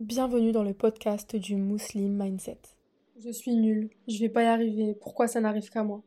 Bienvenue 0.00 0.52
dans 0.52 0.62
le 0.62 0.74
podcast 0.74 1.36
du 1.36 1.56
Muslim 1.56 2.22
Mindset. 2.22 2.60
Je 3.16 3.30
suis 3.30 3.56
nulle, 3.56 3.88
je 4.06 4.20
vais 4.20 4.28
pas 4.28 4.42
y 4.42 4.46
arriver, 4.46 4.94
pourquoi 5.00 5.26
ça 5.26 5.40
n'arrive 5.40 5.70
qu'à 5.70 5.84
moi? 5.84 6.02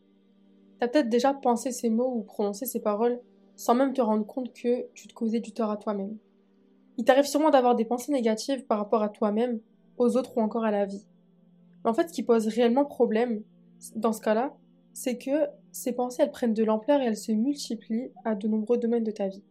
T'as 0.78 0.88
peut-être 0.88 1.10
déjà 1.10 1.34
pensé 1.34 1.72
ces 1.72 1.90
mots 1.90 2.14
ou 2.14 2.22
prononcé 2.22 2.68
ces 2.68 2.82
paroles 2.82 3.20
sans 3.56 3.74
même 3.74 3.94
te 3.94 4.00
rendre 4.00 4.28
compte 4.28 4.54
que 4.54 4.86
tu 4.94 5.08
te 5.08 5.14
causais 5.16 5.40
du 5.40 5.54
tort 5.54 5.72
à 5.72 5.78
toi-même. 5.78 6.16
Il 6.98 7.04
t'arrive 7.04 7.26
sûrement 7.26 7.50
d'avoir 7.50 7.74
des 7.74 7.84
pensées 7.84 8.12
négatives 8.12 8.64
par 8.68 8.78
rapport 8.78 9.02
à 9.02 9.10
toi-même, 9.10 9.60
aux 9.98 10.18
autres 10.18 10.38
ou 10.38 10.42
encore 10.42 10.66
à 10.66 10.72
la 10.72 10.86
vie. 10.86 11.08
Mais 11.84 11.90
en 11.90 11.96
fait, 11.96 12.10
ce 12.10 12.14
qui 12.14 12.22
pose 12.22 12.48
réellement 12.48 12.86
problème 12.86 13.42
dans 13.96 14.14
ce 14.14 14.22
cas-là, 14.22 14.56
c'est 14.94 15.18
que 15.18 15.48
ces 15.72 15.94
pensées, 15.94 16.22
elles 16.22 16.30
prennent 16.30 16.54
de 16.54 16.64
l'ampleur 16.64 17.02
et 17.02 17.06
elles 17.06 17.18
se 17.18 17.32
multiplient 17.32 18.12
à 18.24 18.36
de 18.36 18.48
nombreux 18.48 18.78
domaines 18.78 19.04
de 19.04 19.10
ta 19.10 19.30
vie. 19.30 19.44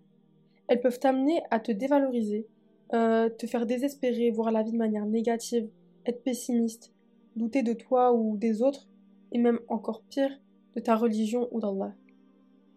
Elles 0.69 0.81
peuvent 0.81 1.01
t'amener 1.01 1.43
à 1.51 1.59
te 1.59 1.73
dévaloriser, 1.73 2.47
euh, 2.95 3.29
te 3.29 3.47
faire 3.47 3.67
désespérer, 3.67 4.31
voir 4.31 4.51
la 4.51 4.63
vie 4.63 4.73
de 4.73 4.77
manière 4.77 5.07
négative, 5.07 5.69
être 6.07 6.23
pessimiste, 6.23 6.93
douter 7.37 7.63
de 7.63 7.73
toi 7.73 8.13
ou 8.13 8.37
des 8.37 8.63
autres, 8.63 8.89
et 9.33 9.39
même 9.39 9.61
encore 9.69 10.03
pire, 10.03 10.41
de 10.75 10.81
ta 10.81 10.97
religion 10.97 11.49
ou 11.53 11.61
d'Allah. 11.61 11.95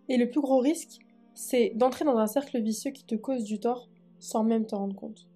Et 0.09 0.17
le 0.17 0.29
plus 0.29 0.41
gros 0.41 0.59
risque, 0.59 0.99
c'est 1.33 1.71
d'entrer 1.75 2.05
dans 2.05 2.17
un 2.17 2.27
cercle 2.27 2.61
vicieux 2.61 2.91
qui 2.91 3.05
te 3.05 3.15
cause 3.15 3.43
du 3.43 3.59
tort 3.59 3.89
sans 4.19 4.43
même 4.43 4.65
te 4.65 4.75
rendre 4.75 4.95
compte. 4.95 5.27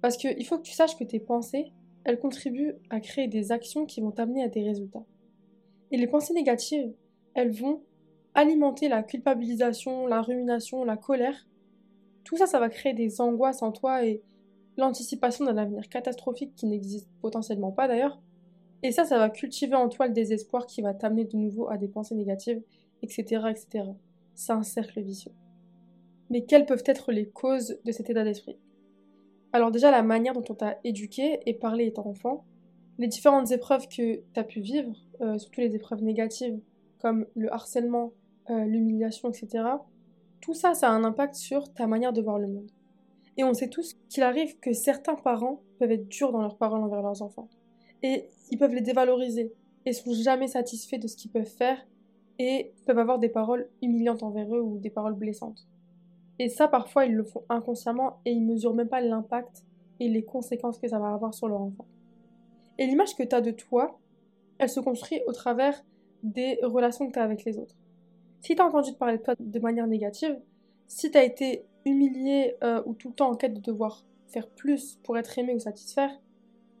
Parce 0.00 0.16
qu'il 0.16 0.44
faut 0.44 0.58
que 0.58 0.62
tu 0.62 0.72
saches 0.72 0.98
que 0.98 1.04
tes 1.04 1.20
pensées, 1.20 1.72
elles 2.04 2.18
contribuent 2.18 2.74
à 2.90 3.00
créer 3.00 3.28
des 3.28 3.52
actions 3.52 3.86
qui 3.86 4.00
vont 4.00 4.10
t'amener 4.10 4.42
à 4.42 4.48
des 4.48 4.62
résultats. 4.62 5.04
Et 5.92 5.96
les 5.96 6.08
pensées 6.08 6.34
négatives, 6.34 6.92
elles 7.34 7.52
vont 7.52 7.82
alimenter 8.34 8.88
la 8.88 9.02
culpabilisation, 9.02 10.06
la 10.06 10.22
rumination, 10.22 10.84
la 10.84 10.96
colère, 10.96 11.46
tout 12.24 12.36
ça, 12.36 12.46
ça 12.46 12.60
va 12.60 12.68
créer 12.68 12.94
des 12.94 13.20
angoisses 13.20 13.62
en 13.62 13.72
toi 13.72 14.04
et 14.04 14.22
l'anticipation 14.76 15.44
d'un 15.44 15.56
avenir 15.56 15.88
catastrophique 15.88 16.54
qui 16.54 16.66
n'existe 16.66 17.08
potentiellement 17.20 17.72
pas 17.72 17.88
d'ailleurs. 17.88 18.20
Et 18.82 18.90
ça, 18.90 19.04
ça 19.04 19.18
va 19.18 19.30
cultiver 19.30 19.76
en 19.76 19.88
toi 19.88 20.06
le 20.06 20.12
désespoir 20.12 20.66
qui 20.66 20.82
va 20.82 20.94
t'amener 20.94 21.24
de 21.24 21.36
nouveau 21.36 21.68
à 21.68 21.76
des 21.76 21.88
pensées 21.88 22.14
négatives, 22.14 22.62
etc. 23.02 23.44
etc. 23.50 23.84
C'est 24.34 24.52
un 24.52 24.62
cercle 24.62 25.00
vicieux. 25.00 25.32
Mais 26.30 26.44
quelles 26.44 26.66
peuvent 26.66 26.82
être 26.86 27.12
les 27.12 27.28
causes 27.28 27.78
de 27.84 27.92
cet 27.92 28.10
état 28.10 28.24
d'esprit? 28.24 28.56
Alors 29.52 29.70
déjà, 29.70 29.90
la 29.90 30.02
manière 30.02 30.32
dont 30.32 30.44
on 30.48 30.54
t'a 30.54 30.78
éduqué 30.82 31.40
et 31.46 31.54
parlé 31.54 31.86
étant 31.86 32.06
enfant, 32.06 32.44
les 32.98 33.06
différentes 33.06 33.50
épreuves 33.52 33.86
que 33.88 34.16
tu 34.16 34.40
as 34.40 34.44
pu 34.44 34.60
vivre, 34.60 34.92
euh, 35.20 35.38
surtout 35.38 35.60
les 35.60 35.76
épreuves 35.76 36.02
négatives 36.02 36.58
comme 37.00 37.26
le 37.34 37.52
harcèlement, 37.52 38.12
euh, 38.50 38.64
l'humiliation, 38.64 39.28
etc., 39.28 39.64
tout 40.42 40.54
ça, 40.54 40.74
ça 40.74 40.88
a 40.88 40.92
un 40.92 41.04
impact 41.04 41.36
sur 41.36 41.72
ta 41.72 41.86
manière 41.86 42.12
de 42.12 42.20
voir 42.20 42.38
le 42.38 42.48
monde. 42.48 42.70
Et 43.38 43.44
on 43.44 43.54
sait 43.54 43.68
tous 43.68 43.94
qu'il 44.10 44.24
arrive 44.24 44.58
que 44.58 44.74
certains 44.74 45.14
parents 45.14 45.62
peuvent 45.78 45.92
être 45.92 46.08
durs 46.08 46.32
dans 46.32 46.42
leurs 46.42 46.58
paroles 46.58 46.82
envers 46.82 47.00
leurs 47.00 47.22
enfants. 47.22 47.48
Et 48.02 48.28
ils 48.50 48.58
peuvent 48.58 48.74
les 48.74 48.82
dévaloriser 48.82 49.52
et 49.86 49.92
sont 49.92 50.12
jamais 50.12 50.48
satisfaits 50.48 50.98
de 50.98 51.06
ce 51.06 51.16
qu'ils 51.16 51.30
peuvent 51.30 51.44
faire 51.44 51.78
et 52.38 52.72
peuvent 52.86 52.98
avoir 52.98 53.18
des 53.18 53.28
paroles 53.28 53.68
humiliantes 53.80 54.22
envers 54.22 54.54
eux 54.54 54.60
ou 54.60 54.78
des 54.78 54.90
paroles 54.90 55.14
blessantes. 55.14 55.66
Et 56.38 56.48
ça, 56.48 56.66
parfois, 56.66 57.06
ils 57.06 57.14
le 57.14 57.24
font 57.24 57.44
inconsciemment 57.48 58.20
et 58.24 58.32
ils 58.32 58.44
mesurent 58.44 58.74
même 58.74 58.88
pas 58.88 59.00
l'impact 59.00 59.64
et 60.00 60.08
les 60.08 60.24
conséquences 60.24 60.78
que 60.78 60.88
ça 60.88 60.98
va 60.98 61.14
avoir 61.14 61.32
sur 61.32 61.46
leur 61.46 61.60
enfant. 61.60 61.86
Et 62.78 62.86
l'image 62.86 63.14
que 63.14 63.22
tu 63.22 63.34
as 63.34 63.40
de 63.40 63.52
toi, 63.52 64.00
elle 64.58 64.68
se 64.68 64.80
construit 64.80 65.22
au 65.26 65.32
travers 65.32 65.84
des 66.24 66.58
relations 66.62 67.06
que 67.06 67.12
tu 67.12 67.18
as 67.20 67.22
avec 67.22 67.44
les 67.44 67.58
autres. 67.58 67.76
Si 68.42 68.56
tu 68.56 68.60
as 68.60 68.66
entendu 68.66 68.92
te 68.92 68.98
parler 68.98 69.18
de 69.18 69.22
toi 69.22 69.34
de 69.38 69.58
manière 69.60 69.86
négative, 69.86 70.36
si 70.88 71.12
tu 71.12 71.16
as 71.16 71.22
été 71.22 71.64
humilié 71.84 72.56
euh, 72.64 72.82
ou 72.86 72.92
tout 72.92 73.10
le 73.10 73.14
temps 73.14 73.30
en 73.30 73.36
quête 73.36 73.54
de 73.54 73.60
devoir 73.60 74.04
faire 74.26 74.48
plus 74.48 74.98
pour 75.04 75.16
être 75.16 75.38
aimé 75.38 75.54
ou 75.54 75.60
satisfaire, 75.60 76.10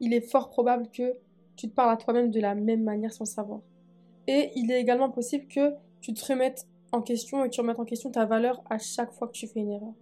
il 0.00 0.12
est 0.12 0.28
fort 0.28 0.50
probable 0.50 0.88
que 0.90 1.14
tu 1.54 1.68
te 1.68 1.74
parles 1.74 1.92
à 1.92 1.96
toi-même 1.96 2.32
de 2.32 2.40
la 2.40 2.56
même 2.56 2.82
manière 2.82 3.12
sans 3.12 3.24
savoir. 3.24 3.60
Et 4.26 4.50
il 4.56 4.72
est 4.72 4.80
également 4.80 5.08
possible 5.08 5.46
que 5.46 5.74
tu 6.00 6.12
te 6.14 6.26
remettes 6.26 6.66
en 6.90 7.00
question 7.00 7.44
et 7.44 7.48
que 7.48 7.54
tu 7.54 7.60
remettes 7.60 7.78
en 7.78 7.84
question 7.84 8.10
ta 8.10 8.24
valeur 8.24 8.64
à 8.68 8.78
chaque 8.78 9.12
fois 9.12 9.28
que 9.28 9.32
tu 9.32 9.46
fais 9.46 9.60
une 9.60 9.70
erreur. 9.70 9.94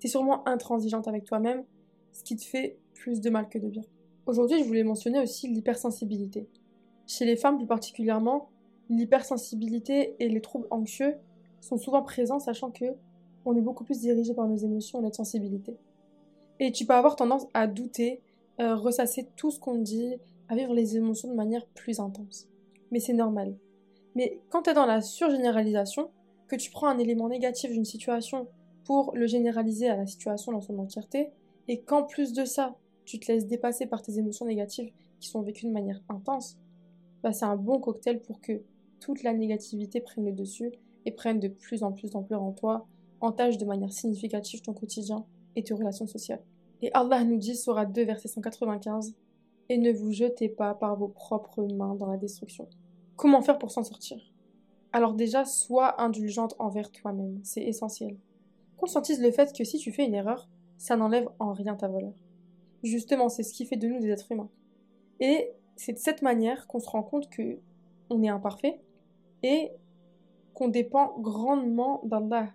Tu 0.00 0.06
es 0.06 0.10
sûrement 0.10 0.48
intransigeante 0.48 1.08
avec 1.08 1.24
toi-même, 1.24 1.64
ce 2.12 2.24
qui 2.24 2.36
te 2.36 2.44
fait 2.44 2.78
plus 2.94 3.20
de 3.20 3.28
mal 3.28 3.50
que 3.50 3.58
de 3.58 3.68
bien. 3.68 3.84
Aujourd'hui, 4.24 4.60
je 4.60 4.64
voulais 4.64 4.82
mentionner 4.82 5.20
aussi 5.20 5.46
l'hypersensibilité. 5.48 6.48
Chez 7.06 7.26
les 7.26 7.36
femmes 7.36 7.58
plus 7.58 7.66
particulièrement, 7.66 8.48
l'hypersensibilité 8.88 10.16
et 10.18 10.28
les 10.28 10.40
troubles 10.40 10.68
anxieux 10.70 11.16
sont 11.60 11.76
souvent 11.76 12.02
présents, 12.02 12.38
sachant 12.38 12.70
que 12.70 12.84
on 13.44 13.56
est 13.56 13.60
beaucoup 13.60 13.84
plus 13.84 14.00
dirigé 14.00 14.34
par 14.34 14.48
nos 14.48 14.56
émotions 14.56 14.98
et 14.98 15.02
notre 15.02 15.16
sensibilité. 15.16 15.76
Et 16.58 16.72
tu 16.72 16.84
peux 16.84 16.94
avoir 16.94 17.16
tendance 17.16 17.46
à 17.54 17.66
douter, 17.66 18.20
euh, 18.60 18.74
ressasser 18.74 19.28
tout 19.36 19.50
ce 19.50 19.60
qu'on 19.60 19.76
dit, 19.76 20.14
à 20.48 20.56
vivre 20.56 20.74
les 20.74 20.96
émotions 20.96 21.28
de 21.28 21.34
manière 21.34 21.66
plus 21.66 22.00
intense. 22.00 22.48
Mais 22.90 23.00
c'est 23.00 23.12
normal. 23.12 23.56
Mais 24.14 24.40
quand 24.50 24.62
tu 24.62 24.70
es 24.70 24.74
dans 24.74 24.86
la 24.86 25.00
surgénéralisation, 25.00 26.10
que 26.48 26.56
tu 26.56 26.70
prends 26.70 26.88
un 26.88 26.98
élément 26.98 27.28
négatif 27.28 27.70
d'une 27.70 27.84
situation 27.84 28.48
pour 28.84 29.14
le 29.14 29.26
généraliser 29.26 29.88
à 29.88 29.96
la 29.96 30.06
situation 30.06 30.52
dans 30.52 30.60
son 30.60 30.78
entièreté, 30.78 31.30
et 31.68 31.80
qu'en 31.80 32.04
plus 32.04 32.32
de 32.32 32.44
ça, 32.44 32.76
tu 33.04 33.18
te 33.18 33.30
laisses 33.30 33.46
dépasser 33.46 33.86
par 33.86 34.02
tes 34.02 34.18
émotions 34.18 34.46
négatives 34.46 34.92
qui 35.20 35.28
sont 35.28 35.42
vécues 35.42 35.66
de 35.66 35.72
manière 35.72 36.00
intense, 36.08 36.56
bah 37.22 37.32
c'est 37.32 37.44
un 37.44 37.56
bon 37.56 37.80
cocktail 37.80 38.20
pour 38.20 38.40
que 38.40 38.62
toute 39.06 39.22
la 39.22 39.32
négativité 39.32 40.00
prenne 40.00 40.24
le 40.24 40.32
dessus 40.32 40.72
et 41.04 41.12
prenne 41.12 41.38
de 41.38 41.46
plus 41.46 41.84
en 41.84 41.92
plus 41.92 42.10
d'ampleur 42.10 42.42
en 42.42 42.50
toi, 42.50 42.88
entache 43.20 43.56
de 43.56 43.64
manière 43.64 43.92
significative 43.92 44.62
ton 44.62 44.72
quotidien 44.72 45.24
et 45.54 45.62
tes 45.62 45.74
relations 45.74 46.08
sociales. 46.08 46.42
Et 46.82 46.90
Allah 46.92 47.22
nous 47.22 47.36
dit, 47.36 47.54
Surah 47.54 47.86
2, 47.86 48.04
verset 48.04 48.26
195, 48.26 49.14
Et 49.68 49.78
ne 49.78 49.92
vous 49.92 50.10
jetez 50.10 50.48
pas 50.48 50.74
par 50.74 50.96
vos 50.96 51.06
propres 51.06 51.62
mains 51.72 51.94
dans 51.94 52.06
la 52.06 52.16
destruction. 52.16 52.68
Comment 53.14 53.42
faire 53.42 53.60
pour 53.60 53.70
s'en 53.70 53.84
sortir? 53.84 54.18
Alors 54.92 55.14
déjà, 55.14 55.44
sois 55.44 56.02
indulgente 56.02 56.56
envers 56.58 56.90
toi-même, 56.90 57.38
c'est 57.44 57.62
essentiel. 57.62 58.16
Conscientise 58.76 59.22
le 59.22 59.30
fait 59.30 59.56
que 59.56 59.62
si 59.62 59.78
tu 59.78 59.92
fais 59.92 60.04
une 60.04 60.14
erreur, 60.14 60.48
ça 60.78 60.96
n'enlève 60.96 61.28
en 61.38 61.52
rien 61.52 61.76
ta 61.76 61.86
valeur. 61.86 62.14
Justement, 62.82 63.28
c'est 63.28 63.44
ce 63.44 63.54
qui 63.54 63.66
fait 63.66 63.76
de 63.76 63.86
nous 63.86 64.00
des 64.00 64.08
êtres 64.08 64.32
humains. 64.32 64.50
Et 65.20 65.52
c'est 65.76 65.92
de 65.92 65.98
cette 65.98 66.22
manière 66.22 66.66
qu'on 66.66 66.80
se 66.80 66.90
rend 66.90 67.04
compte 67.04 67.30
que 67.30 67.60
on 68.10 68.22
est 68.22 68.28
imparfait, 68.28 68.80
qu'on 70.54 70.68
dépend 70.68 71.18
grandement 71.18 72.00
d'Allah, 72.04 72.48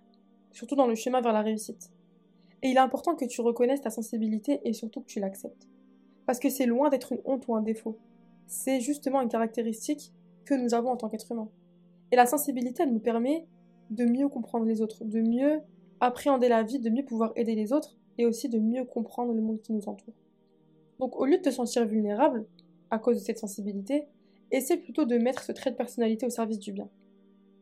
surtout 0.51 0.75
dans 0.75 0.87
le 0.87 0.95
chemin 0.95 1.21
vers 1.21 1.33
la 1.33 1.41
réussite. 1.41 1.91
Et 2.63 2.69
il 2.69 2.77
est 2.77 2.79
important 2.79 3.15
que 3.15 3.25
tu 3.25 3.41
reconnaisses 3.41 3.81
ta 3.81 3.89
sensibilité 3.89 4.61
et 4.65 4.73
surtout 4.73 5.01
que 5.01 5.07
tu 5.07 5.19
l'acceptes. 5.19 5.67
Parce 6.25 6.39
que 6.39 6.49
c'est 6.49 6.65
loin 6.65 6.89
d'être 6.89 7.11
une 7.11 7.21
honte 7.25 7.47
ou 7.47 7.55
un 7.55 7.61
défaut. 7.61 7.97
C'est 8.47 8.79
justement 8.79 9.21
une 9.21 9.29
caractéristique 9.29 10.13
que 10.45 10.53
nous 10.53 10.73
avons 10.73 10.89
en 10.89 10.97
tant 10.97 11.09
qu'être 11.09 11.31
humain. 11.31 11.49
Et 12.11 12.15
la 12.15 12.25
sensibilité, 12.25 12.83
elle 12.83 12.93
nous 12.93 12.99
permet 12.99 13.45
de 13.89 14.05
mieux 14.05 14.29
comprendre 14.29 14.65
les 14.65 14.81
autres, 14.81 15.03
de 15.03 15.21
mieux 15.21 15.61
appréhender 15.99 16.49
la 16.49 16.63
vie, 16.63 16.79
de 16.79 16.89
mieux 16.89 17.05
pouvoir 17.05 17.31
aider 17.35 17.55
les 17.55 17.73
autres 17.73 17.97
et 18.17 18.25
aussi 18.25 18.49
de 18.49 18.59
mieux 18.59 18.85
comprendre 18.85 19.33
le 19.33 19.41
monde 19.41 19.61
qui 19.61 19.73
nous 19.73 19.87
entoure. 19.87 20.13
Donc 20.99 21.19
au 21.19 21.25
lieu 21.25 21.37
de 21.37 21.41
te 21.41 21.51
sentir 21.51 21.85
vulnérable 21.85 22.45
à 22.89 22.99
cause 22.99 23.17
de 23.17 23.21
cette 23.21 23.37
sensibilité, 23.39 24.05
essaie 24.51 24.77
plutôt 24.77 25.05
de 25.05 25.17
mettre 25.17 25.43
ce 25.43 25.51
trait 25.51 25.71
de 25.71 25.75
personnalité 25.75 26.25
au 26.25 26.29
service 26.29 26.59
du 26.59 26.71
bien. 26.71 26.89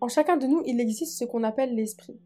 En 0.01 0.07
chacun 0.07 0.38
de 0.38 0.47
nous, 0.47 0.61
il 0.66 0.79
existe 0.79 1.17
ce 1.17 1.25
qu'on 1.25 1.44
appelle 1.44 1.75
l'esprit. 1.75 2.17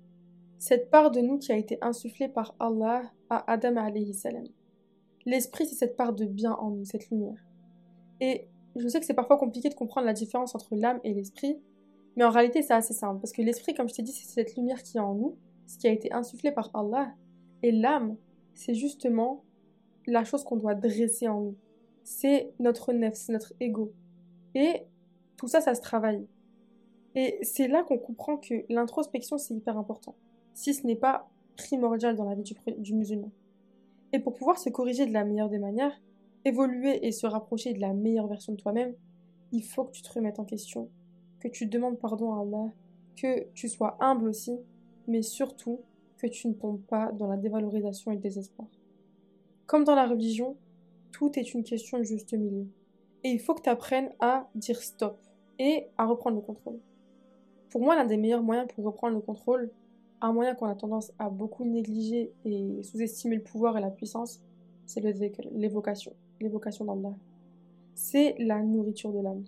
Cette 0.59 0.89
part 0.89 1.11
de 1.11 1.21
nous 1.21 1.39
qui 1.39 1.51
a 1.51 1.57
été 1.57 1.77
insufflée 1.81 2.29
par 2.29 2.55
Allah 2.59 3.01
à 3.29 3.51
Adam 3.51 3.77
alayhi 3.77 4.13
salam. 4.13 4.45
L'esprit, 5.25 5.65
c'est 5.65 5.75
cette 5.75 5.97
part 5.97 6.13
de 6.13 6.25
bien 6.25 6.53
en 6.53 6.69
nous, 6.69 6.85
cette 6.85 7.09
lumière. 7.09 7.43
Et 8.21 8.47
je 8.75 8.87
sais 8.87 8.99
que 8.99 9.05
c'est 9.05 9.13
parfois 9.13 9.37
compliqué 9.37 9.69
de 9.69 9.73
comprendre 9.73 10.05
la 10.05 10.13
différence 10.13 10.55
entre 10.55 10.75
l'âme 10.75 10.99
et 11.03 11.13
l'esprit, 11.13 11.59
mais 12.15 12.23
en 12.23 12.29
réalité, 12.29 12.61
c'est 12.61 12.73
assez 12.73 12.93
simple. 12.93 13.19
Parce 13.19 13.31
que 13.31 13.41
l'esprit, 13.41 13.73
comme 13.73 13.89
je 13.89 13.95
t'ai 13.95 14.03
dit, 14.03 14.11
c'est 14.11 14.27
cette 14.27 14.55
lumière 14.55 14.83
qui 14.83 14.97
est 14.97 15.01
en 15.01 15.15
nous, 15.15 15.35
ce 15.65 15.77
qui 15.77 15.87
a 15.87 15.91
été 15.91 16.13
insufflé 16.13 16.51
par 16.51 16.69
Allah. 16.73 17.13
Et 17.63 17.71
l'âme, 17.71 18.17
c'est 18.53 18.73
justement 18.73 19.43
la 20.05 20.23
chose 20.23 20.43
qu'on 20.43 20.57
doit 20.57 20.75
dresser 20.75 21.27
en 21.27 21.41
nous. 21.41 21.55
C'est 22.03 22.53
notre 22.59 22.93
nef, 22.93 23.15
c'est 23.15 23.31
notre 23.31 23.53
ego. 23.59 23.93
Et 24.55 24.83
tout 25.37 25.47
ça, 25.47 25.61
ça 25.61 25.75
se 25.75 25.81
travaille. 25.81 26.25
Et 27.15 27.39
c'est 27.43 27.67
là 27.67 27.83
qu'on 27.83 27.97
comprend 27.97 28.37
que 28.37 28.65
l'introspection, 28.69 29.37
c'est 29.37 29.53
hyper 29.53 29.77
important, 29.77 30.15
si 30.53 30.73
ce 30.73 30.85
n'est 30.87 30.95
pas 30.95 31.29
primordial 31.55 32.15
dans 32.15 32.27
la 32.27 32.35
vie 32.35 32.55
du, 32.77 32.93
musulman. 32.93 33.31
Et 34.11 34.19
pour 34.19 34.33
pouvoir 34.33 34.57
se 34.57 34.69
corriger 34.69 35.05
de 35.05 35.13
la 35.13 35.23
meilleure 35.23 35.49
des 35.49 35.59
manières, 35.59 35.99
évoluer 36.45 37.05
et 37.05 37.11
se 37.11 37.27
rapprocher 37.27 37.73
de 37.73 37.79
la 37.79 37.93
meilleure 37.93 38.27
version 38.27 38.53
de 38.53 38.57
toi-même, 38.57 38.93
il 39.51 39.63
faut 39.63 39.85
que 39.85 39.91
tu 39.91 40.01
te 40.01 40.11
remettes 40.11 40.39
en 40.39 40.45
question, 40.45 40.89
que 41.39 41.47
tu 41.47 41.67
demandes 41.67 41.99
pardon 41.99 42.33
à 42.33 42.41
Allah, 42.41 42.71
que 43.15 43.47
tu 43.53 43.69
sois 43.69 43.97
humble 43.99 44.27
aussi, 44.27 44.57
mais 45.07 45.21
surtout 45.21 45.81
que 46.17 46.27
tu 46.27 46.47
ne 46.47 46.53
tombes 46.53 46.81
pas 46.81 47.11
dans 47.11 47.27
la 47.27 47.37
dévalorisation 47.37 48.11
et 48.11 48.15
le 48.15 48.21
désespoir. 48.21 48.67
Comme 49.67 49.83
dans 49.83 49.95
la 49.95 50.07
religion, 50.07 50.57
tout 51.11 51.37
est 51.37 51.53
une 51.53 51.63
question 51.63 51.99
de 51.99 52.03
juste 52.03 52.33
milieu. 52.33 52.67
Et 53.23 53.29
il 53.29 53.39
faut 53.39 53.53
que 53.53 53.61
tu 53.61 53.69
apprennes 53.69 54.11
à 54.19 54.47
dire 54.55 54.81
stop 54.81 55.17
et 55.59 55.87
à 55.97 56.05
reprendre 56.05 56.35
le 56.35 56.41
contrôle. 56.41 56.79
Pour 57.69 57.81
moi, 57.81 57.95
l'un 57.95 58.05
des 58.05 58.17
meilleurs 58.17 58.43
moyens 58.43 58.67
pour 58.73 58.83
reprendre 58.83 59.15
le 59.15 59.21
contrôle, 59.21 59.71
un 60.21 60.31
moyen 60.31 60.55
qu'on 60.55 60.67
a 60.67 60.75
tendance 60.75 61.11
à 61.19 61.29
beaucoup 61.29 61.65
négliger 61.65 62.31
et 62.45 62.83
sous-estimer 62.83 63.37
le 63.37 63.43
pouvoir 63.43 63.77
et 63.77 63.81
la 63.81 63.89
puissance, 63.89 64.41
c'est 64.85 65.01
l'évocation, 65.01 66.13
l'évocation 66.39 66.85
d'Allah. 66.85 67.15
C'est 67.95 68.35
la 68.39 68.61
nourriture 68.61 69.11
de 69.11 69.19
l'âme. 69.19 69.43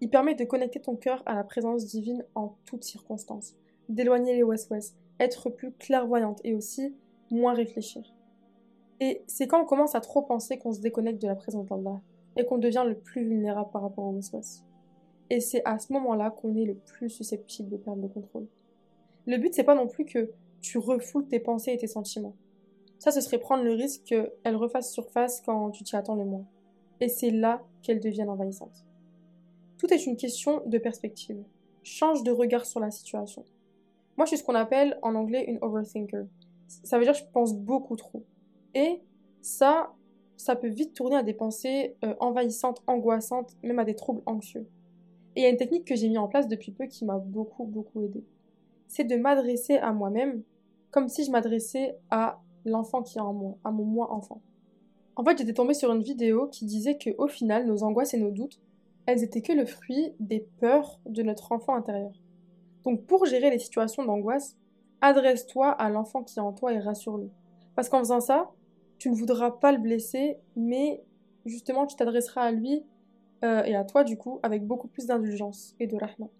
Il 0.00 0.10
permet 0.10 0.34
de 0.34 0.44
connecter 0.44 0.80
ton 0.80 0.96
cœur 0.96 1.22
à 1.26 1.34
la 1.34 1.44
présence 1.44 1.86
divine 1.86 2.24
en 2.34 2.56
toutes 2.64 2.84
circonstances, 2.84 3.54
d'éloigner 3.88 4.34
les 4.34 4.42
west-west, 4.42 4.96
être 5.20 5.50
plus 5.50 5.72
clairvoyante 5.72 6.40
et 6.44 6.54
aussi 6.54 6.94
moins 7.30 7.54
réfléchir. 7.54 8.02
Et 9.00 9.22
c'est 9.26 9.46
quand 9.46 9.62
on 9.62 9.66
commence 9.66 9.94
à 9.94 10.00
trop 10.00 10.22
penser 10.22 10.58
qu'on 10.58 10.72
se 10.72 10.80
déconnecte 10.80 11.20
de 11.20 11.28
la 11.28 11.34
présence 11.34 11.66
d'Allah 11.66 12.00
et 12.36 12.44
qu'on 12.44 12.58
devient 12.58 12.84
le 12.86 12.96
plus 12.96 13.24
vulnérable 13.24 13.70
par 13.70 13.82
rapport 13.82 14.04
au 14.04 14.12
west-west. 14.12 14.64
Et 15.30 15.40
c'est 15.40 15.62
à 15.64 15.78
ce 15.78 15.92
moment-là 15.92 16.30
qu'on 16.30 16.54
est 16.56 16.64
le 16.64 16.74
plus 16.74 17.08
susceptible 17.08 17.70
de 17.70 17.76
perdre 17.76 18.02
le 18.02 18.08
contrôle. 18.08 18.46
Le 19.26 19.38
but, 19.38 19.54
c'est 19.54 19.64
pas 19.64 19.74
non 19.74 19.86
plus 19.86 20.04
que 20.04 20.30
tu 20.60 20.78
refoules 20.78 21.26
tes 21.26 21.40
pensées 21.40 21.72
et 21.72 21.76
tes 21.76 21.86
sentiments. 21.86 22.36
Ça, 22.98 23.10
ce 23.10 23.20
serait 23.20 23.38
prendre 23.38 23.64
le 23.64 23.72
risque 23.72 24.04
qu'elles 24.04 24.56
refassent 24.56 24.92
surface 24.92 25.40
quand 25.40 25.70
tu 25.70 25.84
t'y 25.84 25.96
attends 25.96 26.14
le 26.14 26.24
moins. 26.24 26.44
Et 27.00 27.08
c'est 27.08 27.30
là 27.30 27.62
qu'elles 27.82 28.00
deviennent 28.00 28.30
envahissantes. 28.30 28.84
Tout 29.78 29.92
est 29.92 30.06
une 30.06 30.16
question 30.16 30.62
de 30.66 30.78
perspective. 30.78 31.42
Change 31.82 32.22
de 32.22 32.30
regard 32.30 32.64
sur 32.64 32.80
la 32.80 32.90
situation. 32.90 33.44
Moi, 34.16 34.26
je 34.26 34.30
suis 34.30 34.38
ce 34.38 34.44
qu'on 34.44 34.54
appelle 34.54 34.98
en 35.02 35.14
anglais 35.14 35.44
une 35.46 35.58
overthinker. 35.60 36.24
Ça 36.68 36.98
veut 36.98 37.04
dire 37.04 37.12
que 37.12 37.18
je 37.18 37.24
pense 37.32 37.54
beaucoup 37.54 37.96
trop. 37.96 38.24
Et 38.74 39.02
ça, 39.42 39.92
ça 40.36 40.56
peut 40.56 40.68
vite 40.68 40.94
tourner 40.94 41.16
à 41.16 41.22
des 41.22 41.34
pensées 41.34 41.96
euh, 42.04 42.14
envahissantes, 42.20 42.82
angoissantes, 42.86 43.56
même 43.62 43.78
à 43.78 43.84
des 43.84 43.94
troubles 43.94 44.22
anxieux. 44.26 44.66
Et 45.36 45.40
il 45.40 45.42
y 45.42 45.46
a 45.46 45.50
une 45.50 45.56
technique 45.56 45.84
que 45.84 45.96
j'ai 45.96 46.08
mis 46.08 46.18
en 46.18 46.28
place 46.28 46.48
depuis 46.48 46.72
peu 46.72 46.86
qui 46.86 47.04
m'a 47.04 47.18
beaucoup, 47.18 47.64
beaucoup 47.64 48.02
aidé. 48.02 48.24
C'est 48.88 49.04
de 49.04 49.16
m'adresser 49.16 49.76
à 49.76 49.92
moi-même 49.92 50.42
comme 50.90 51.08
si 51.08 51.24
je 51.24 51.30
m'adressais 51.30 51.96
à 52.10 52.40
l'enfant 52.64 53.02
qui 53.02 53.18
est 53.18 53.20
en 53.20 53.32
moi, 53.32 53.58
à 53.64 53.72
mon 53.72 53.84
moi 53.84 54.12
enfant. 54.12 54.40
En 55.16 55.24
fait, 55.24 55.38
j'étais 55.38 55.52
tombée 55.52 55.74
sur 55.74 55.92
une 55.92 56.02
vidéo 56.02 56.48
qui 56.48 56.64
disait 56.64 56.96
que 56.96 57.10
au 57.18 57.26
final, 57.26 57.66
nos 57.66 57.82
angoisses 57.82 58.14
et 58.14 58.18
nos 58.18 58.30
doutes, 58.30 58.60
elles 59.06 59.22
étaient 59.22 59.42
que 59.42 59.52
le 59.52 59.66
fruit 59.66 60.12
des 60.20 60.46
peurs 60.60 61.00
de 61.06 61.22
notre 61.22 61.52
enfant 61.52 61.74
intérieur. 61.74 62.12
Donc 62.84 63.04
pour 63.06 63.26
gérer 63.26 63.50
les 63.50 63.58
situations 63.58 64.04
d'angoisse, 64.04 64.56
adresse-toi 65.00 65.70
à 65.70 65.88
l'enfant 65.90 66.22
qui 66.22 66.38
est 66.38 66.42
en 66.42 66.52
toi 66.52 66.72
et 66.72 66.78
rassure-le. 66.78 67.30
Parce 67.74 67.88
qu'en 67.88 67.98
faisant 67.98 68.20
ça, 68.20 68.50
tu 69.04 69.10
ne 69.10 69.14
voudras 69.14 69.50
pas 69.50 69.70
le 69.70 69.76
blesser, 69.76 70.38
mais 70.56 71.04
justement 71.44 71.84
tu 71.84 71.94
t'adresseras 71.94 72.40
à 72.40 72.52
lui 72.52 72.82
euh, 73.44 73.62
et 73.64 73.74
à 73.74 73.84
toi 73.84 74.02
du 74.02 74.16
coup 74.16 74.40
avec 74.42 74.66
beaucoup 74.66 74.88
plus 74.88 75.04
d'indulgence 75.04 75.76
et 75.78 75.86
de 75.86 75.94
rahma. 75.94 76.30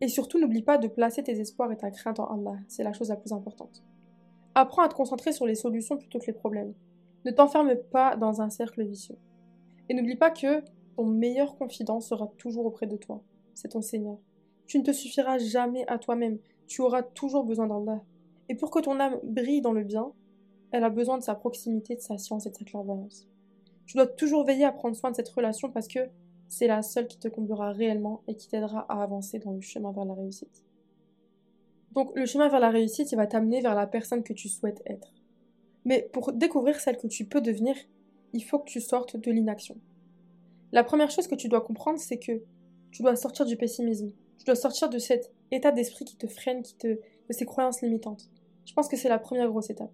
Et 0.00 0.08
surtout 0.08 0.40
n'oublie 0.40 0.62
pas 0.62 0.76
de 0.76 0.88
placer 0.88 1.22
tes 1.22 1.38
espoirs 1.38 1.70
et 1.70 1.76
ta 1.76 1.92
crainte 1.92 2.18
en 2.18 2.26
Allah, 2.26 2.58
c'est 2.66 2.82
la 2.82 2.92
chose 2.92 3.10
la 3.10 3.16
plus 3.16 3.32
importante. 3.32 3.84
Apprends 4.56 4.82
à 4.82 4.88
te 4.88 4.94
concentrer 4.94 5.30
sur 5.30 5.46
les 5.46 5.54
solutions 5.54 5.96
plutôt 5.96 6.18
que 6.18 6.26
les 6.26 6.32
problèmes. 6.32 6.74
Ne 7.24 7.30
t'enferme 7.30 7.72
pas 7.92 8.16
dans 8.16 8.42
un 8.42 8.50
cercle 8.50 8.82
vicieux. 8.84 9.18
Et 9.88 9.94
n'oublie 9.94 10.16
pas 10.16 10.32
que 10.32 10.64
ton 10.96 11.06
meilleur 11.06 11.54
confident 11.54 12.00
sera 12.00 12.26
toujours 12.38 12.66
auprès 12.66 12.88
de 12.88 12.96
toi. 12.96 13.22
C'est 13.54 13.68
ton 13.68 13.82
Seigneur. 13.82 14.18
Tu 14.66 14.80
ne 14.80 14.82
te 14.82 14.90
suffiras 14.90 15.38
jamais 15.38 15.86
à 15.86 15.98
toi-même. 15.98 16.38
Tu 16.66 16.80
auras 16.80 17.04
toujours 17.04 17.44
besoin 17.44 17.68
d'Allah. 17.68 18.02
Et 18.48 18.56
pour 18.56 18.72
que 18.72 18.80
ton 18.80 18.98
âme 18.98 19.20
brille 19.22 19.60
dans 19.60 19.72
le 19.72 19.84
bien, 19.84 20.12
elle 20.72 20.84
a 20.84 20.90
besoin 20.90 21.18
de 21.18 21.22
sa 21.22 21.34
proximité, 21.34 21.96
de 21.96 22.00
sa 22.00 22.18
science 22.18 22.46
et 22.46 22.50
de 22.50 22.54
sa 22.54 22.64
clairvoyance. 22.64 23.26
Tu 23.86 23.96
dois 23.96 24.06
toujours 24.06 24.44
veiller 24.44 24.64
à 24.64 24.72
prendre 24.72 24.96
soin 24.96 25.10
de 25.10 25.16
cette 25.16 25.28
relation 25.28 25.70
parce 25.70 25.88
que 25.88 26.00
c'est 26.48 26.66
la 26.66 26.82
seule 26.82 27.06
qui 27.06 27.18
te 27.18 27.28
comblera 27.28 27.72
réellement 27.72 28.22
et 28.26 28.34
qui 28.34 28.48
t'aidera 28.48 28.86
à 28.88 29.02
avancer 29.02 29.38
dans 29.38 29.52
le 29.52 29.60
chemin 29.60 29.92
vers 29.92 30.04
la 30.04 30.14
réussite. 30.14 30.64
Donc 31.92 32.14
le 32.14 32.26
chemin 32.26 32.48
vers 32.48 32.60
la 32.60 32.70
réussite, 32.70 33.12
il 33.12 33.16
va 33.16 33.26
t'amener 33.26 33.60
vers 33.60 33.74
la 33.74 33.86
personne 33.86 34.22
que 34.22 34.32
tu 34.32 34.48
souhaites 34.48 34.82
être. 34.86 35.12
Mais 35.84 36.08
pour 36.12 36.32
découvrir 36.32 36.80
celle 36.80 36.98
que 36.98 37.06
tu 37.06 37.24
peux 37.24 37.40
devenir, 37.40 37.74
il 38.32 38.44
faut 38.44 38.58
que 38.58 38.68
tu 38.68 38.80
sortes 38.80 39.16
de 39.16 39.30
l'inaction. 39.30 39.76
La 40.72 40.84
première 40.84 41.10
chose 41.10 41.28
que 41.28 41.34
tu 41.34 41.48
dois 41.48 41.62
comprendre, 41.62 41.98
c'est 41.98 42.18
que 42.18 42.42
tu 42.90 43.02
dois 43.02 43.16
sortir 43.16 43.46
du 43.46 43.56
pessimisme. 43.56 44.12
Tu 44.38 44.44
dois 44.44 44.54
sortir 44.54 44.90
de 44.90 44.98
cet 44.98 45.32
état 45.50 45.72
d'esprit 45.72 46.04
qui 46.04 46.16
te 46.16 46.26
freine, 46.26 46.62
qui 46.62 46.74
te, 46.74 46.88
de 46.88 47.32
ces 47.32 47.46
croyances 47.46 47.80
limitantes. 47.80 48.28
Je 48.66 48.74
pense 48.74 48.88
que 48.88 48.96
c'est 48.96 49.08
la 49.08 49.18
première 49.18 49.48
grosse 49.48 49.70
étape. 49.70 49.92